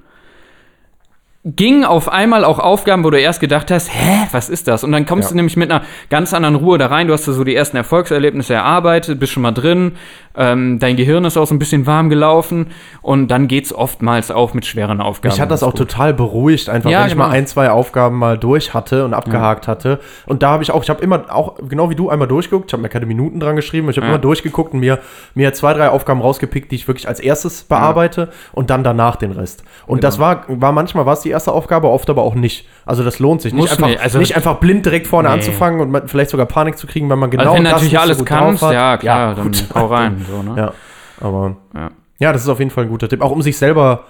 gingen 1.54 1.84
auf 1.84 2.10
einmal 2.12 2.44
auch 2.44 2.58
Aufgaben, 2.58 3.04
wo 3.04 3.10
du 3.10 3.20
erst 3.20 3.38
gedacht 3.38 3.70
hast, 3.70 3.88
hä, 3.94 4.26
was 4.32 4.48
ist 4.48 4.66
das? 4.66 4.82
Und 4.82 4.90
dann 4.90 5.06
kommst 5.06 5.28
Ja. 5.28 5.30
du 5.30 5.36
nämlich 5.36 5.56
mit 5.56 5.70
einer 5.70 5.82
ganz 6.10 6.34
anderen 6.34 6.56
Ruhe 6.56 6.76
da 6.76 6.88
rein. 6.88 7.06
Du 7.06 7.12
hast 7.12 7.24
so 7.24 7.44
die 7.44 7.54
ersten 7.54 7.76
Erfolgserlebnisse 7.76 8.54
erarbeitet, 8.54 9.20
bist 9.20 9.32
schon 9.32 9.44
mal 9.44 9.52
drin, 9.52 9.92
ähm, 10.34 10.80
dein 10.80 10.96
Gehirn 10.96 11.24
ist 11.24 11.36
auch 11.36 11.46
so 11.46 11.54
ein 11.54 11.60
bisschen 11.60 11.86
warm 11.86 12.10
gelaufen 12.10 12.72
und 13.00 13.28
dann 13.28 13.46
geht's 13.46 13.72
oftmals 13.72 14.32
auch 14.32 14.54
mit 14.54 14.66
schweren 14.66 15.00
Aufgaben. 15.00 15.32
Mich 15.34 15.40
hat 15.40 15.52
das 15.52 15.62
auch 15.62 15.70
gut. 15.70 15.78
total 15.78 16.12
beruhigt, 16.14 16.68
einfach, 16.68 16.90
Ja, 16.90 17.00
wenn 17.02 17.06
ich 17.06 17.12
genau. 17.12 17.28
mal 17.28 17.30
ein, 17.32 17.46
zwei 17.46 17.70
Aufgaben 17.70 18.18
mal 18.18 18.36
durch 18.36 18.74
hatte 18.74 19.04
und 19.04 19.14
abgehakt 19.14 19.68
hatte. 19.68 20.00
Und 20.26 20.42
da 20.42 20.50
habe 20.50 20.64
ich 20.64 20.72
auch, 20.72 20.82
ich 20.82 20.90
habe 20.90 21.00
immer 21.02 21.26
auch, 21.32 21.54
genau 21.68 21.90
wie 21.90 21.94
du, 21.94 22.10
einmal 22.10 22.26
durchgeguckt. 22.28 22.70
Ich 22.70 22.72
habe 22.72 22.82
mir 22.82 22.88
keine 22.88 23.06
Minuten 23.06 23.38
dran 23.38 23.54
geschrieben. 23.54 23.88
Ich 23.88 23.96
habe 23.98 24.06
Ja. 24.08 24.12
immer 24.14 24.20
durchgeguckt 24.20 24.74
und 24.74 24.80
mir, 24.80 24.98
mir 25.34 25.52
zwei, 25.54 25.72
drei 25.74 25.90
Aufgaben 25.90 26.20
rausgepickt, 26.20 26.72
die 26.72 26.74
ich 26.74 26.88
wirklich 26.88 27.06
als 27.06 27.20
erstes 27.20 27.62
bearbeite 27.62 28.30
und 28.52 28.68
dann 28.70 28.82
danach 28.82 29.14
den 29.16 29.30
Rest. 29.30 29.62
Und 29.86 29.98
Genau. 30.00 30.08
das 30.08 30.18
war, 30.18 30.44
war 30.48 30.72
manchmal 30.72 31.06
war 31.06 31.12
es 31.12 31.20
die 31.20 31.35
erste 31.36 31.52
Aufgabe, 31.52 31.88
oft 31.88 32.08
aber 32.10 32.22
auch 32.22 32.34
nicht. 32.34 32.66
Also 32.84 33.04
das 33.04 33.18
lohnt 33.18 33.42
sich. 33.42 33.52
Nicht 33.52 33.70
einfach, 33.70 33.86
nicht, 33.86 34.00
also- 34.00 34.18
nicht 34.18 34.34
einfach 34.36 34.56
blind 34.58 34.84
direkt 34.86 35.06
vorne 35.06 35.28
Nee. 35.28 35.34
anfangen 35.34 35.80
und 35.80 35.90
man- 35.90 36.08
vielleicht 36.08 36.30
sogar 36.30 36.46
Panik 36.46 36.76
zu 36.78 36.86
kriegen, 36.86 37.08
wenn 37.10 37.18
man 37.18 37.30
genau 37.30 37.44
Also 37.44 37.54
wenn 37.54 37.64
das 37.64 37.72
natürlich 37.74 37.92
nicht 37.92 38.00
so 38.00 38.04
alles 38.06 38.18
drauf 38.18 38.26
kannst, 38.26 38.62
ja 38.62 38.96
klar, 38.96 39.34
dann 39.34 39.44
gut. 39.44 39.64
hau 39.74 39.86
rein. 39.86 40.24
So, 40.30 40.42
ne? 40.42 40.54
Ja, 40.56 40.72
aber 41.20 41.56
Ja. 41.74 41.90
ja, 42.18 42.32
das 42.32 42.42
ist 42.42 42.48
auf 42.48 42.58
jeden 42.58 42.70
Fall 42.70 42.84
ein 42.84 42.90
guter 42.90 43.08
Tipp. 43.08 43.20
Auch 43.22 43.30
um 43.30 43.42
sich 43.42 43.56
selber 43.58 44.04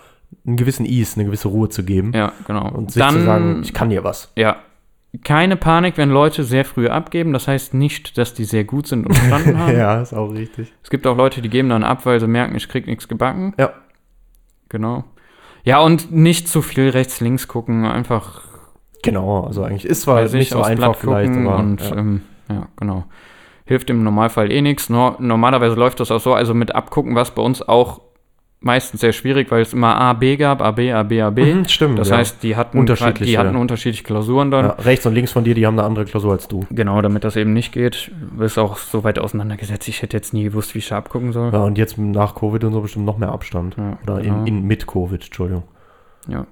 einen 0.46 0.56
gewissen 0.56 0.86
Ease, 0.86 1.16
eine 1.16 1.24
gewisse 1.26 1.48
Ruhe 1.48 1.68
zu 1.68 1.84
geben. 1.84 2.12
Ja, 2.14 2.32
genau. 2.46 2.68
Und 2.70 2.90
sich 2.92 3.06
zu 3.06 3.22
sagen, 3.24 3.60
ich 3.62 3.72
kann 3.74 3.90
hier 3.90 4.02
was. 4.04 4.32
ja, 4.36 4.56
keine 5.24 5.56
Panik, 5.56 5.96
wenn 5.96 6.10
Leute 6.10 6.44
sehr 6.44 6.64
früh 6.66 6.88
abgeben. 6.88 7.32
Das 7.32 7.48
heißt 7.48 7.72
nicht, 7.74 8.18
dass 8.18 8.34
die 8.34 8.44
sehr 8.44 8.64
gut 8.64 8.86
sind 8.86 9.06
und 9.06 9.14
verstanden 9.16 9.58
haben. 9.58 9.76
ja, 9.76 10.00
ist 10.02 10.12
auch 10.12 10.28
richtig. 10.32 10.72
Es 10.82 10.90
gibt 10.90 11.06
auch 11.06 11.16
Leute, 11.16 11.40
die 11.40 11.48
geben 11.48 11.68
dann 11.70 11.84
ab, 11.84 12.04
weil 12.04 12.20
sie 12.20 12.26
merken, 12.26 12.54
ich 12.54 12.68
krieg 12.68 12.86
nichts 12.86 13.08
gebacken. 13.08 13.54
Ja. 13.58 13.70
Genau. 14.68 15.04
Ja, 15.66 15.80
und 15.80 16.12
nicht 16.12 16.48
zu 16.48 16.62
viel 16.62 16.90
rechts, 16.90 17.20
links 17.20 17.48
gucken, 17.48 17.84
einfach 17.84 18.42
Genau, 19.02 19.44
also 19.44 19.62
eigentlich 19.62 19.84
ist 19.84 20.02
zwar 20.02 20.22
nicht 20.22 20.50
so 20.50 20.62
einfach 20.62 20.96
Blatt 20.96 20.96
vielleicht, 20.96 21.32
aber 21.32 21.58
und 21.58 21.80
ja. 21.80 21.96
ähm, 21.96 22.22
ja, 22.48 22.68
genau. 22.76 23.04
Hilft 23.64 23.90
im 23.90 24.04
Normalfall 24.04 24.50
eh 24.50 24.62
nichts. 24.62 24.88
Nor 24.88 25.16
normalerweise 25.18 25.74
läuft 25.74 26.00
das 26.00 26.10
auch 26.10 26.20
so, 26.20 26.34
also 26.34 26.54
mit 26.54 26.74
Abgucken 26.74 27.14
war 27.14 27.22
es 27.22 27.32
bei 27.32 27.42
uns 27.42 27.62
auch 27.62 28.00
meistens 28.60 29.00
sehr 29.00 29.12
schwierig, 29.12 29.50
weil 29.50 29.62
es 29.62 29.72
immer 29.72 29.96
A, 29.96 30.12
B 30.12 30.36
gab, 30.36 30.60
A, 30.62 30.70
B, 30.70 30.92
A, 30.92 31.02
B, 31.02 31.20
A, 31.22 31.30
B. 31.30 31.54
Mhm, 31.54 31.68
stimmt, 31.68 31.98
Das 31.98 32.08
ja. 32.08 32.16
heißt, 32.16 32.42
die 32.42 32.56
hatten, 32.56 32.78
Unterschiedliche. 32.78 33.24
die 33.24 33.38
hatten 33.38 33.56
unterschiedliche 33.56 34.02
Klausuren 34.04 34.50
dann. 34.50 34.64
ja, 34.66 34.70
rechts 34.72 35.06
und 35.06 35.14
links 35.14 35.32
von 35.32 35.44
dir, 35.44 35.54
die 35.54 35.66
haben 35.66 35.78
eine 35.78 35.86
andere 35.86 36.04
Klausur 36.04 36.32
als 36.32 36.48
du. 36.48 36.64
Genau, 36.70 37.00
damit 37.02 37.24
das 37.24 37.36
eben 37.36 37.52
nicht 37.52 37.72
geht, 37.72 38.10
ist 38.40 38.58
auch 38.58 38.76
so 38.78 39.04
weit 39.04 39.18
auseinandergesetzt. 39.18 39.88
Ich 39.88 40.02
hätte 40.02 40.16
jetzt 40.16 40.32
nie 40.34 40.44
gewusst, 40.44 40.74
wie 40.74 40.78
ich 40.78 40.88
da 40.88 40.98
abgucken 40.98 41.32
soll. 41.32 41.52
Ja, 41.52 41.60
und 41.60 41.78
jetzt 41.78 41.98
nach 41.98 42.34
Covid 42.34 42.64
und 42.64 42.72
so 42.72 42.80
bestimmt 42.80 43.06
noch 43.06 43.18
mehr 43.18 43.30
Abstand. 43.30 43.76
Ja, 43.76 43.98
Oder 44.02 44.22
genau. 44.22 44.40
in, 44.40 44.46
in 44.46 44.62
mit 44.66 44.86
Covid, 44.86 45.22
Entschuldigung. 45.24 45.64
Ja. 46.28 46.46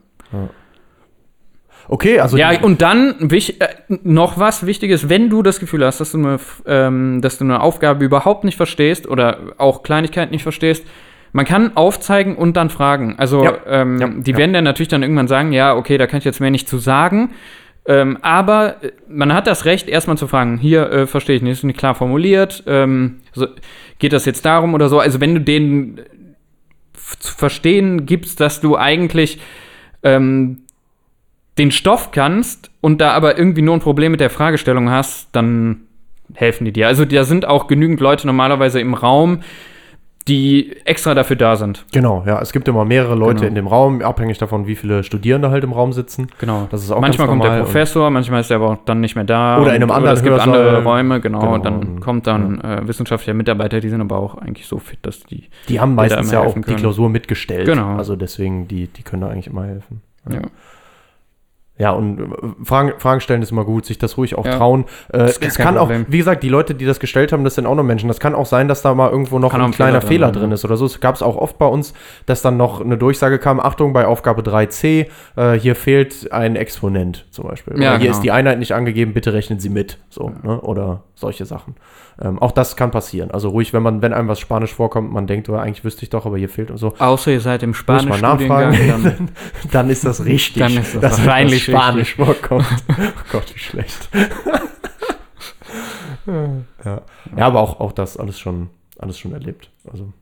Okay, 1.87 2.19
also 2.19 2.37
ja, 2.39 2.61
und 2.63 2.81
dann 2.81 3.15
wich, 3.19 3.61
äh, 3.61 3.69
noch 4.03 4.39
was 4.39 4.65
Wichtiges, 4.65 5.09
wenn 5.09 5.29
du 5.29 5.43
das 5.43 5.61
Gefühl 5.61 5.85
hast, 5.85 6.01
dass 6.01 6.13
du, 6.13 6.19
eine, 6.19 6.41
ähm, 6.67 7.21
dass 7.21 7.39
du 7.39 7.45
eine 7.45 7.61
Aufgabe 7.61 8.05
überhaupt 8.05 8.45
nicht 8.45 8.57
verstehst 8.57 9.07
oder 9.07 9.39
auch 9.59 9.83
Kleinigkeiten 9.83 10.31
nicht 10.33 10.43
verstehst, 10.43 10.87
man 11.35 11.45
kann 11.45 11.77
aufzeigen 11.77 12.37
und 12.37 12.57
dann 12.57 12.71
fragen. 12.71 13.17
Also 13.19 13.45
Ja. 13.45 13.53
ähm, 13.67 13.99
Ja, 14.01 14.09
die 14.09 14.31
ja. 14.31 14.37
werden 14.39 14.53
dann 14.55 14.65
natürlich 14.65 14.89
dann 14.89 15.03
irgendwann 15.03 15.29
sagen, 15.29 15.53
ja, 15.53 15.75
okay, 15.75 15.99
da 15.99 16.07
kann 16.07 16.19
ich 16.21 16.25
jetzt 16.25 16.41
mehr 16.41 16.51
nicht 16.53 16.69
zu 16.69 16.79
sagen. 16.79 17.33
Ähm, 17.87 18.19
aber 18.23 18.77
äh, 18.83 18.93
man 19.09 19.35
hat 19.35 19.47
das 19.47 19.65
Recht, 19.67 19.89
erstmal 19.89 20.17
zu 20.17 20.27
fragen, 20.29 20.57
hier 20.59 20.91
äh, 20.91 21.07
verstehe 21.07 21.37
ich 21.37 21.43
nicht, 21.43 21.53
ist 21.53 21.65
nicht 21.65 21.79
klar 21.79 21.95
formuliert, 21.95 22.63
ähm, 22.67 23.17
so, 23.33 23.47
geht 23.99 24.13
das 24.15 24.25
jetzt 24.25 24.45
darum 24.47 24.73
oder 24.75 24.89
so? 24.89 25.01
Also 25.01 25.21
wenn 25.21 25.35
du 25.35 25.41
denen 25.41 25.99
f- 26.95 27.19
zu 27.19 27.35
verstehen 27.35 28.07
gibst, 28.07 28.41
dass 28.41 28.61
du 28.61 28.79
eigentlich 28.79 29.39
ähm, 30.05 30.61
den 31.59 31.71
Stoff 31.73 32.11
kannst 32.13 32.71
und 32.81 33.01
da 33.01 33.11
aber 33.11 33.37
irgendwie 33.39 33.63
nur 33.63 33.75
ein 33.75 33.81
Problem 33.81 34.13
mit 34.13 34.21
der 34.21 34.31
Fragestellung 34.31 34.89
hast, 34.91 35.29
dann 35.33 35.83
helfen 36.33 36.65
die 36.65 36.73
dir. 36.73 36.87
Also 36.87 37.05
da 37.05 37.25
sind 37.25 37.45
auch 37.45 37.67
genügend 37.67 38.01
Leute 38.01 38.27
normalerweise 38.27 38.81
im 38.81 38.95
Raum, 38.95 39.41
die 40.27 40.75
extra 40.87 41.15
dafür 41.15 41.37
da 41.37 41.55
sind. 41.57 41.85
Genau, 41.93 42.23
ja. 42.27 42.41
Es 42.41 42.53
gibt 42.55 42.67
immer 42.67 42.87
mehrere 42.87 43.15
Leute 43.15 43.41
Genau. 43.41 43.49
in 43.49 43.55
dem 43.55 43.67
Raum, 43.67 44.01
abhängig 44.01 44.39
davon, 44.39 44.67
wie 44.67 44.75
viele 44.75 45.05
Studierende 45.05 45.51
halt 45.51 45.65
im 45.65 45.73
Raum 45.73 45.93
sitzen. 45.93 46.29
Genau. 46.39 46.67
Das 46.71 46.83
ist 46.83 46.91
auch 46.91 47.01
manchmal 47.01 47.27
kommt 47.29 47.45
der 47.45 47.59
Professor, 47.61 48.09
manchmal 48.09 48.41
ist 48.41 48.51
er 48.51 48.57
aber 48.57 48.71
auch 48.71 48.79
dann 48.87 49.01
nicht 49.01 49.17
mehr 49.17 49.25
da. 49.25 49.61
Oder 49.61 49.75
in 49.77 49.83
einem 49.83 49.91
anderen 49.91 50.17
es 50.17 50.23
gibt 50.23 50.39
andere 50.41 50.83
Räume, 50.83 51.21
genau. 51.21 51.41
Genau, 51.41 51.55
und 51.55 51.65
dann 51.67 51.75
und- 51.81 52.01
kommt 52.01 52.27
dann 52.27 52.59
äh, 52.63 52.89
wissenschaftliche 52.89 53.35
Mitarbeiter, 53.35 53.81
die 53.81 53.89
sind 53.91 54.01
aber 54.01 54.17
auch 54.19 54.37
eigentlich 54.37 54.67
so 54.67 54.79
fit, 54.79 54.99
dass 55.03 55.21
die. 55.25 55.49
Die 55.69 55.79
haben 55.81 55.95
meistens 55.95 56.31
ja 56.33 56.41
auch 56.41 56.55
die. 56.55 56.75
Klausur 56.75 57.11
mitgestellt. 57.11 57.67
Genau. 57.67 57.97
Also 57.97 58.17
deswegen, 58.17 58.67
die, 58.67 58.87
die 58.87 59.03
können 59.03 59.21
da 59.23 59.29
eigentlich 59.29 59.49
immer 59.49 59.65
helfen. 59.65 60.01
Ja. 60.31 60.37
Ja, 60.37 60.41
und 61.91 62.21
äh, 62.21 62.25
Fragen, 62.65 62.93
Fragen 62.99 63.21
stellen 63.21 63.43
ist 63.43 63.51
immer 63.51 63.65
gut, 63.65 63.85
sich 63.85 63.99
das 63.99 64.17
ruhig 64.17 64.37
auch 64.37 64.47
Ja. 64.47 64.57
trauen. 64.57 64.85
Äh, 65.13 65.33
es 65.41 65.57
kann 65.57 65.77
auch, 65.77 65.91
wie 66.07 66.19
gesagt, 66.19 66.45
die 66.45 66.49
Leute, 66.49 66.75
die 66.75 66.85
das 66.85 67.01
gestellt 67.01 67.33
haben, 67.33 67.43
das 67.43 67.57
sind 67.57 67.67
auch 67.67 67.75
nur 67.75 67.83
Menschen. 67.83 68.07
Das 68.07 68.21
kann 68.21 68.35
auch 68.35 68.47
sein, 68.47 68.69
dass 68.69 68.83
da 68.83 68.95
mal 68.95 69.11
irgendwo 69.11 69.41
noch 69.41 69.51
Kann 69.51 69.61
ein 69.61 69.67
ein 69.67 69.73
kleiner 69.73 70.01
Fehler 70.01 70.09
Fehler 70.09 70.27
drin 70.27 70.35
drin 70.35 70.51
sein, 70.51 70.55
ist 70.55 70.65
oder 70.65 70.77
so. 70.77 70.87
Es 70.87 71.01
gab 71.01 71.17
es 71.17 71.23
auch 71.23 71.37
oft 71.37 71.59
bei 71.59 71.67
uns, 71.67 71.95
dass 72.27 72.43
dann 72.43 72.57
noch 72.57 72.81
eine 72.81 72.97
Durchsage 72.97 73.39
kam, 73.39 73.59
Achtung, 73.59 73.93
bei 73.93 74.07
Aufgabe 74.07 74.43
3c, 74.43 75.07
äh, 75.37 75.53
hier 75.59 75.75
fehlt 75.75 76.31
ein 76.33 76.55
Exponent 76.57 77.27
zum 77.31 77.49
Beispiel. 77.49 77.81
Ja, 77.83 77.93
hier 77.93 77.99
genau. 77.99 78.11
ist 78.13 78.21
die 78.21 78.31
Einheit 78.31 78.61
nicht 78.61 78.73
angegeben, 78.73 79.13
bitte 79.13 79.33
rechnen 79.33 79.59
Sie 79.59 79.69
mit. 79.69 79.99
So, 80.11 80.33
ne? 80.43 80.61
Oder 80.61 81.03
solche 81.15 81.47
Sachen. 81.47 81.75
Ähm, 82.21 82.39
auch 82.39 82.53
das 82.53 82.77
kann 82.77 82.91
passieren. 82.91 83.31
Also 83.33 83.49
ruhig, 83.49 83.73
wenn 83.73 83.83
man, 83.83 84.01
wenn 84.03 84.13
einem 84.13 84.29
was 84.29 84.39
Spanisch 84.39 84.73
vorkommt, 84.73 85.13
man 85.13 85.27
denkt, 85.27 85.49
oh, 85.49 85.57
eigentlich 85.57 85.85
wüsste 85.85 86.05
ich 86.05 86.11
doch, 86.11 86.27
aber 86.27 86.39
hier 86.39 86.49
fehlt 86.49 86.71
und 86.71 86.77
so. 86.77 86.95
Außer 86.99 87.33
ihr 87.33 87.41
seid 87.41 87.63
im 87.63 87.75
nachfragen. 88.21 88.79
dann 88.89 89.29
dann 89.73 89.91
ist 89.91 90.05
das 90.05 90.25
richtig. 90.25 90.63
Dann 90.63 90.77
ist 90.77 90.95
das 90.95 91.01
das 91.01 91.27
Spanisch 91.65 92.15
vorkommt. 92.17 92.67
oh 92.89 93.23
Gott, 93.33 93.55
wie 93.55 93.59
schlecht. 93.59 94.09
ja. 96.85 97.03
ja, 97.37 97.47
aber 97.47 97.61
auch, 97.61 97.81
auch 97.81 97.93
das 97.93 98.17
alles 98.17 98.39
schon, 98.39 98.71
alles 98.99 99.19
schon 99.19 99.33
erlebt. 99.33 99.71
Also. 99.91 100.13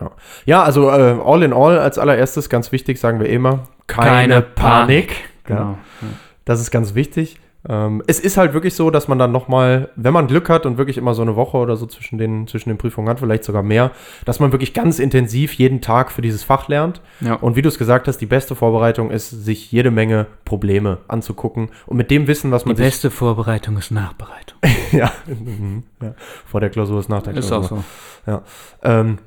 Ja. 0.00 0.10
ja, 0.46 0.62
also 0.62 0.88
äh, 0.90 1.18
all 1.24 1.42
in 1.42 1.52
all 1.52 1.78
als 1.78 1.98
allererstes 1.98 2.48
ganz 2.48 2.72
wichtig, 2.72 2.98
sagen 2.98 3.20
wir 3.20 3.28
immer, 3.28 3.68
keine, 3.86 4.40
Panik. 4.42 5.28
Genau. 5.44 5.60
Ja. 5.60 6.08
Das 6.44 6.60
ist 6.60 6.70
ganz 6.70 6.94
wichtig. 6.94 7.38
Ähm, 7.68 8.02
es 8.06 8.18
ist 8.18 8.36
halt 8.36 8.54
wirklich 8.54 8.74
so, 8.74 8.90
dass 8.90 9.06
man 9.06 9.18
dann 9.18 9.30
nochmal, 9.30 9.90
wenn 9.94 10.12
man 10.12 10.26
Glück 10.26 10.48
hat 10.48 10.66
und 10.66 10.78
wirklich 10.78 10.96
immer 10.98 11.14
so 11.14 11.22
eine 11.22 11.36
Woche 11.36 11.56
oder 11.56 11.76
so 11.76 11.86
zwischen 11.86 12.18
den, 12.18 12.48
zwischen 12.48 12.70
den 12.70 12.78
Prüfungen 12.78 13.08
hat, 13.08 13.20
vielleicht 13.20 13.44
sogar 13.44 13.62
mehr, 13.62 13.92
dass 14.24 14.40
man 14.40 14.50
wirklich 14.50 14.74
ganz 14.74 14.98
intensiv 14.98 15.52
jeden 15.54 15.80
Tag 15.80 16.10
für 16.10 16.22
dieses 16.22 16.42
Fach 16.42 16.68
lernt. 16.68 17.00
Ja. 17.20 17.34
Und 17.34 17.54
wie 17.54 17.62
du 17.62 17.68
es 17.68 17.78
gesagt 17.78 18.08
hast, 18.08 18.18
die 18.18 18.26
beste 18.26 18.56
Vorbereitung 18.56 19.10
ist, 19.10 19.30
sich 19.30 19.70
jede 19.70 19.90
Menge 19.90 20.26
Probleme 20.44 20.98
anzugucken 21.06 21.70
und 21.86 21.96
mit 21.96 22.10
dem 22.10 22.26
Wissen, 22.26 22.50
was 22.50 22.64
Die 22.64 22.70
man 22.70 22.76
sich 22.76 22.86
beste 22.86 23.10
Vorbereitung 23.10 23.76
ist 23.76 23.90
Nachbereitung. 23.92 24.58
ja, 24.92 25.12
mhm, 25.26 25.84
ja, 26.02 26.14
vor 26.46 26.60
der 26.60 26.70
Klausur 26.70 26.98
ist 26.98 27.08
nach 27.08 27.22
der 27.22 27.34
Ist 27.34 27.48
Klausur. 27.48 27.78
auch 27.78 27.82
so. 28.26 28.42
Ähm, 28.82 29.18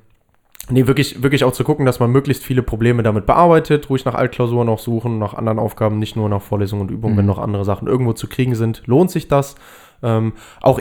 nee, 0.69 0.87
wirklich, 0.87 1.21
wirklich 1.23 1.43
auch 1.43 1.51
zu 1.51 1.63
gucken, 1.63 1.85
dass 1.85 1.99
man 1.99 2.11
möglichst 2.11 2.43
viele 2.43 2.63
Probleme 2.63 3.03
damit 3.03 3.25
bearbeitet, 3.25 3.89
ruhig 3.89 4.05
nach 4.05 4.15
Altklausuren 4.15 4.69
auch 4.69 4.79
suchen, 4.79 5.19
nach 5.19 5.33
anderen 5.33 5.59
Aufgaben, 5.59 5.99
nicht 5.99 6.15
nur 6.15 6.29
nach 6.29 6.41
Vorlesungen 6.41 6.83
und 6.83 6.91
Übungen, 6.91 7.15
Mhm. 7.15 7.19
wenn 7.19 7.25
noch 7.25 7.39
andere 7.39 7.65
Sachen 7.65 7.87
irgendwo 7.87 8.13
zu 8.13 8.27
kriegen 8.27 8.55
sind, 8.55 8.83
lohnt 8.85 9.11
sich 9.11 9.27
das. 9.27 9.55
Ähm, 10.03 10.33
auch 10.61 10.79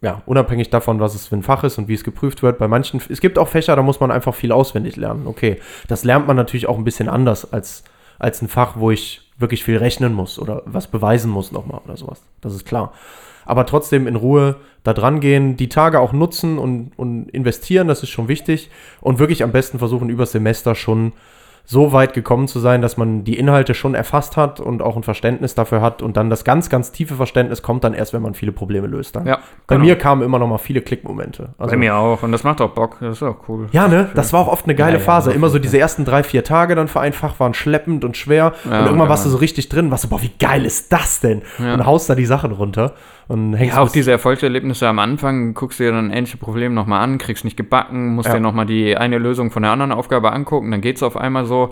ja, 0.00 0.22
unabhängig 0.26 0.70
davon, 0.70 1.00
was 1.00 1.14
es 1.14 1.26
für 1.28 1.36
ein 1.36 1.42
Fach 1.42 1.64
ist 1.64 1.78
und 1.78 1.88
wie 1.88 1.94
es 1.94 2.04
geprüft 2.04 2.42
wird. 2.42 2.58
Bei 2.58 2.68
manchen, 2.68 3.00
es 3.08 3.20
gibt 3.20 3.38
auch 3.38 3.48
Fächer, 3.48 3.76
da 3.76 3.82
muss 3.82 4.00
man 4.00 4.10
einfach 4.10 4.34
viel 4.34 4.52
auswendig 4.52 4.96
lernen. 4.96 5.26
Okay, 5.26 5.58
das 5.88 6.04
lernt 6.04 6.26
man 6.26 6.36
natürlich 6.36 6.68
auch 6.68 6.78
ein 6.78 6.84
bisschen 6.84 7.08
anders 7.08 7.52
als, 7.52 7.84
als 8.18 8.40
ein 8.42 8.48
Fach, 8.48 8.76
wo 8.76 8.90
ich 8.90 9.30
wirklich 9.38 9.64
viel 9.64 9.76
rechnen 9.78 10.12
muss 10.14 10.38
oder 10.38 10.62
was 10.64 10.86
beweisen 10.86 11.30
muss 11.30 11.52
nochmal 11.52 11.80
oder 11.84 11.96
sowas. 11.96 12.22
Das 12.40 12.54
ist 12.54 12.64
klar. 12.64 12.92
Aber 13.44 13.66
trotzdem 13.66 14.06
in 14.06 14.16
Ruhe 14.16 14.56
da 14.82 14.92
dran 14.92 15.20
gehen, 15.20 15.56
die 15.56 15.68
Tage 15.68 16.00
auch 16.00 16.12
nutzen 16.12 16.58
und, 16.58 16.92
und 16.96 17.28
investieren, 17.30 17.88
das 17.88 18.02
ist 18.02 18.10
schon 18.10 18.28
wichtig. 18.28 18.70
Und 19.00 19.18
wirklich 19.18 19.42
am 19.42 19.52
besten 19.52 19.78
versuchen, 19.78 20.08
übers 20.10 20.32
Semester 20.32 20.74
schon 20.74 21.12
so 21.66 21.92
weit 21.92 22.12
gekommen 22.12 22.46
zu 22.46 22.58
sein, 22.60 22.82
dass 22.82 22.98
man 22.98 23.24
die 23.24 23.38
Inhalte 23.38 23.72
schon 23.72 23.94
erfasst 23.94 24.36
hat 24.36 24.60
und 24.60 24.82
auch 24.82 24.96
ein 24.96 25.02
Verständnis 25.02 25.54
dafür 25.54 25.80
hat. 25.80 26.02
Und 26.02 26.16
dann 26.18 26.28
das 26.28 26.44
ganz, 26.44 26.68
ganz 26.68 26.92
tiefe 26.92 27.14
Verständnis 27.14 27.62
kommt 27.62 27.84
dann 27.84 27.94
erst, 27.94 28.12
wenn 28.12 28.20
man 28.20 28.34
viele 28.34 28.52
Probleme 28.52 28.86
löst. 28.86 29.16
Dann. 29.16 29.26
Ja, 29.26 29.38
Bei 29.66 29.76
genau. 29.76 29.86
mir 29.86 29.96
kamen 29.96 30.20
immer 30.22 30.38
noch 30.38 30.46
mal 30.46 30.58
viele 30.58 30.82
Klickmomente. 30.82 31.54
Also, 31.56 31.70
Bei 31.70 31.78
mir 31.78 31.96
auch. 31.96 32.22
Und 32.22 32.32
das 32.32 32.44
macht 32.44 32.60
auch 32.60 32.72
Bock. 32.72 32.98
Das 33.00 33.16
ist 33.16 33.22
auch 33.22 33.36
cool. 33.48 33.68
ja, 33.72 33.88
ne? 33.88 34.10
Das 34.14 34.34
war 34.34 34.40
auch 34.40 34.48
oft 34.48 34.66
eine 34.66 34.74
geile 34.74 34.94
Ja, 34.94 34.98
ja, 34.98 35.04
Phase. 35.04 35.30
auf 35.30 35.36
Immer 35.36 35.48
so 35.48 35.58
diese 35.58 35.78
ersten 35.78 36.04
drei, 36.04 36.22
vier 36.22 36.44
Tage 36.44 36.74
dann 36.74 36.88
für 36.88 37.00
ein 37.00 37.14
Fach 37.14 37.40
waren 37.40 37.54
schleppend 37.54 38.04
und 38.04 38.18
schwer. 38.18 38.52
Ja, 38.70 38.80
und 38.80 38.86
irgendwann 38.86 39.08
warst 39.08 39.24
du 39.24 39.28
genau. 39.28 39.38
so 39.38 39.40
richtig 39.40 39.70
drin, 39.70 39.90
warst 39.90 40.04
du, 40.04 40.08
boah, 40.08 40.20
wie 40.20 40.32
geil 40.38 40.66
ist 40.66 40.92
das 40.92 41.20
denn? 41.20 41.40
Ja. 41.58 41.72
Und 41.72 41.86
haust 41.86 42.10
da 42.10 42.14
die 42.14 42.26
Sachen 42.26 42.52
runter. 42.52 42.92
Und 43.26 43.54
hängst 43.54 43.76
Ja, 43.76 43.82
auch 43.82 43.90
diese 43.90 44.10
Erfolgserlebnisse 44.10 44.86
am 44.86 44.98
Anfang, 44.98 45.54
guckst 45.54 45.80
dir 45.80 45.92
dann 45.92 46.10
ähnliche 46.10 46.36
Probleme 46.36 46.74
nochmal 46.74 47.02
an, 47.02 47.18
kriegst 47.18 47.44
nicht 47.44 47.56
gebacken, 47.56 48.14
musst 48.14 48.28
Ja. 48.28 48.34
dir 48.34 48.40
nochmal 48.40 48.66
die 48.66 48.96
eine 48.96 49.18
Lösung 49.18 49.50
von 49.50 49.62
der 49.62 49.72
anderen 49.72 49.92
Aufgabe 49.92 50.32
angucken, 50.32 50.70
dann 50.70 50.80
geht's 50.80 51.02
auf 51.02 51.16
einmal 51.16 51.46
so. 51.46 51.70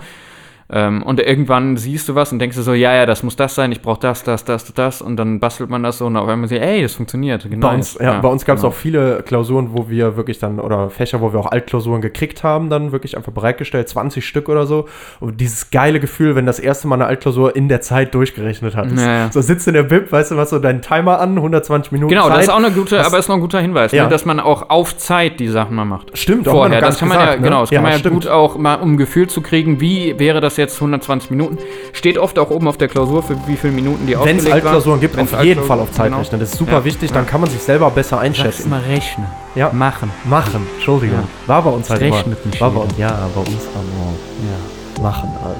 Ähm, 0.70 1.02
und 1.02 1.20
irgendwann 1.20 1.76
siehst 1.76 2.08
du 2.08 2.14
was 2.14 2.32
und 2.32 2.38
denkst 2.38 2.56
du 2.56 2.62
so, 2.62 2.72
ja, 2.72 2.94
ja, 2.94 3.06
das 3.06 3.22
muss 3.22 3.36
das 3.36 3.54
sein, 3.54 3.72
ich 3.72 3.82
brauche 3.82 4.00
das, 4.00 4.24
das, 4.24 4.44
das, 4.44 4.72
das. 4.72 5.02
Und 5.02 5.16
dann 5.16 5.40
bastelt 5.40 5.68
man 5.70 5.82
das 5.82 5.98
so 5.98 6.06
und 6.06 6.16
auf 6.16 6.28
einmal 6.28 6.48
sieht, 6.48 6.62
ey, 6.62 6.82
das 6.82 6.94
funktioniert. 6.94 7.46
Genau. 7.48 7.68
Bei 7.68 7.74
uns, 7.74 7.98
ja, 8.00 8.20
bei 8.20 8.28
uns 8.28 8.44
gab 8.44 8.56
es 8.56 8.62
genau. 8.62 8.72
auch 8.72 8.76
viele 8.76 9.22
Klausuren, 9.22 9.68
wo 9.72 9.88
wir 9.88 10.16
wirklich 10.16 10.38
dann, 10.38 10.58
oder 10.60 10.88
Fächer, 10.90 11.20
wo 11.20 11.32
wir 11.32 11.40
auch 11.40 11.50
Altklausuren 11.50 12.00
gekriegt 12.00 12.42
haben, 12.44 12.70
dann 12.70 12.92
wirklich 12.92 13.16
einfach 13.16 13.32
bereitgestellt, 13.32 13.88
20 13.88 14.26
Stück 14.26 14.48
oder 14.48 14.66
so. 14.66 14.88
Und 15.20 15.40
dieses 15.40 15.70
geile 15.70 16.00
Gefühl, 16.00 16.36
wenn 16.36 16.46
das 16.46 16.58
erste 16.58 16.88
Mal 16.88 16.96
eine 16.96 17.06
Altklausur 17.06 17.54
in 17.56 17.68
der 17.68 17.80
Zeit 17.80 18.14
durchgerechnet 18.14 18.74
hat. 18.76 18.90
Ja, 18.92 19.02
ja. 19.02 19.32
So 19.32 19.40
sitzt 19.40 19.66
in 19.68 19.74
der 19.74 19.82
Bib, 19.82 20.10
weißt 20.12 20.30
du 20.30 20.36
was, 20.36 20.50
so 20.50 20.58
deinen 20.58 20.80
Timer 20.82 21.20
an, 21.20 21.36
120 21.36 21.92
Minuten 21.92 22.10
Genau, 22.10 22.28
Zeit. 22.28 22.36
das 22.38 22.42
ist 22.44 22.50
auch 22.50 22.56
eine 22.56 22.70
gute, 22.70 22.96
Das- 22.96 23.06
aber 23.06 23.18
ist 23.18 23.28
noch 23.28 23.36
ein 23.36 23.40
guter 23.40 23.60
Hinweis, 23.60 23.92
Ja. 23.92 24.04
ne, 24.04 24.08
dass 24.10 24.24
man 24.24 24.40
auch 24.40 24.70
auf 24.70 24.96
Zeit 24.96 25.40
die 25.40 25.48
Sachen 25.48 25.76
mal 25.76 25.84
macht. 25.84 26.16
Stimmt, 26.16 26.48
auch 26.48 26.52
Vorher, 26.52 26.80
gar 26.80 26.88
das 26.90 26.98
kann 26.98 27.08
man 27.08 27.18
ja, 27.18 27.36
ne? 27.36 27.42
genau, 27.42 27.60
das 27.60 27.70
Ja, 27.70 27.76
kann 27.76 27.82
man 27.84 27.92
ja 27.92 27.98
stimmt. 27.98 28.14
gut 28.14 28.26
auch 28.28 28.56
mal, 28.56 28.76
um 28.76 28.94
ein 28.94 28.96
Gefühl 28.96 29.26
zu 29.28 29.40
kriegen, 29.42 29.80
wie 29.80 30.18
wäre 30.18 30.40
das 30.40 30.51
jetzt 30.56 30.74
120 30.76 31.30
Minuten. 31.30 31.58
Steht 31.92 32.18
oft 32.18 32.38
auch 32.38 32.50
oben 32.50 32.68
auf 32.68 32.76
der 32.76 32.88
Klausur, 32.88 33.22
für 33.22 33.36
wie 33.46 33.56
viele 33.56 33.72
Minuten 33.72 34.06
die 34.06 34.18
Wenn 34.18 34.36
es 34.38 34.44
waren. 34.44 34.52
Altklausuren 34.54 35.00
gibt, 35.00 35.16
Wenn's 35.16 35.32
auf 35.34 35.42
jeden 35.44 35.62
Fall 35.64 35.80
auf 35.80 35.90
Zeit 35.92 36.06
genau. 36.06 36.18
rechnen. 36.18 36.40
Das 36.40 36.50
ist 36.52 36.58
super 36.58 36.72
Ja. 36.72 36.84
wichtig, 36.84 37.12
dann 37.12 37.26
kann 37.26 37.40
man 37.40 37.50
sich 37.50 37.62
selber 37.62 37.90
besser 37.90 38.18
einschätzen. 38.20 38.70
mal 38.70 38.80
rechnen. 38.80 39.26
Ja. 39.54 39.70
Machen. 39.72 40.10
Machen, 40.24 40.66
Entschuldigung. 40.76 41.18
Ja. 41.20 41.48
War 41.48 41.62
bei 41.62 41.70
uns 41.70 41.90
halt 41.90 42.02
immer. 42.02 42.16
rechnet 42.16 42.44
nicht 42.46 42.60
War 42.60 42.70
bei 42.70 42.80
uns, 42.80 42.94
ja, 42.98 43.28
bei 43.34 43.40
uns 43.40 43.50
aber 43.74 45.02
Ja. 45.02 45.02
machen 45.02 45.30
halt. 45.42 45.56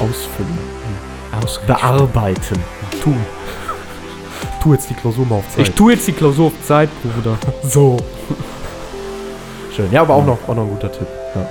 Ausfüllen. 0.00 0.58
Ausrechnen. 1.42 1.66
Bearbeiten. 1.76 2.62
Tun. 3.02 3.16
Tu 4.62 4.72
jetzt 4.72 4.88
die 4.90 4.94
Klausur 4.94 5.24
mal 5.26 5.36
auf 5.36 5.48
Zeit. 5.50 5.68
Ich 5.68 5.74
tue 5.74 5.92
jetzt 5.92 6.06
die 6.06 6.12
Klausur 6.12 6.46
auf 6.46 6.52
Zeit, 6.66 6.88
Bruder. 7.02 7.36
So. 7.62 7.96
Schön. 9.74 9.90
Ja, 9.92 10.02
aber 10.02 10.14
auch 10.14 10.24
noch, 10.24 10.38
auch 10.48 10.54
noch 10.54 10.62
ein 10.64 10.70
guter 10.70 10.90
Tipp. 10.90 11.06
Ja. 11.34 11.46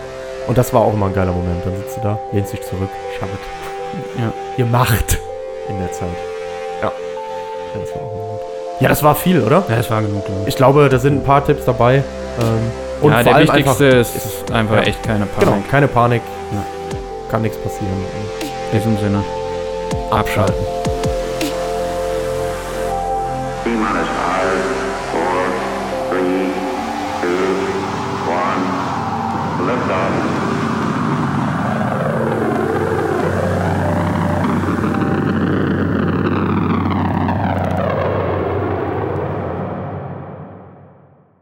Und 0.47 0.57
das 0.57 0.73
war 0.73 0.81
auch 0.81 0.93
immer 0.93 1.07
ein 1.07 1.13
geiler 1.13 1.33
Moment. 1.33 1.65
Dann 1.65 1.75
sitzt 1.75 1.97
du 1.97 2.01
da, 2.01 2.19
lehnst 2.31 2.53
dich 2.53 2.61
zurück, 2.61 2.89
schabbet. 3.19 3.39
Ja. 4.17 4.33
Ihr 4.57 4.65
macht 4.65 5.19
in 5.69 5.79
der 5.79 5.91
Zeit. 5.91 6.07
Ja. 6.81 6.91
Ja, 7.73 7.79
das 7.81 7.95
war 7.95 8.01
auch 8.01 8.11
immer 8.13 8.21
gut. 8.21 8.41
Ja, 8.79 8.89
das 8.89 9.03
war 9.03 9.15
viel, 9.15 9.43
oder? 9.43 9.63
Ja, 9.67 9.75
das 9.75 9.89
war 9.89 10.01
genug, 10.01 10.25
glaube 10.25 10.41
ich. 10.43 10.47
Ich 10.49 10.55
glaube, 10.55 10.89
da 10.89 10.99
sind 10.99 11.17
ein 11.17 11.23
paar 11.23 11.45
Tipps 11.45 11.65
dabei. 11.65 11.95
Ähm, 11.95 12.03
und 13.01 13.11
ja, 13.11 13.17
vor 13.17 13.23
der 13.23 13.35
allem 13.35 13.47
wichtigste 13.47 13.85
einfach, 13.85 13.99
ist 13.99 14.51
einfach 14.51 14.75
ja. 14.75 14.81
echt 14.83 15.03
keine 15.03 15.25
Panik. 15.25 15.39
Genau, 15.39 15.63
keine 15.69 15.87
Panik. 15.87 16.21
Ja. 16.51 16.63
Kann 17.29 17.41
nichts 17.41 17.57
passieren. 17.57 17.87
In 18.71 18.77
diesem 18.77 18.97
Sinne. 18.97 19.23
Abschalten. 20.11 20.55
T 23.63 23.69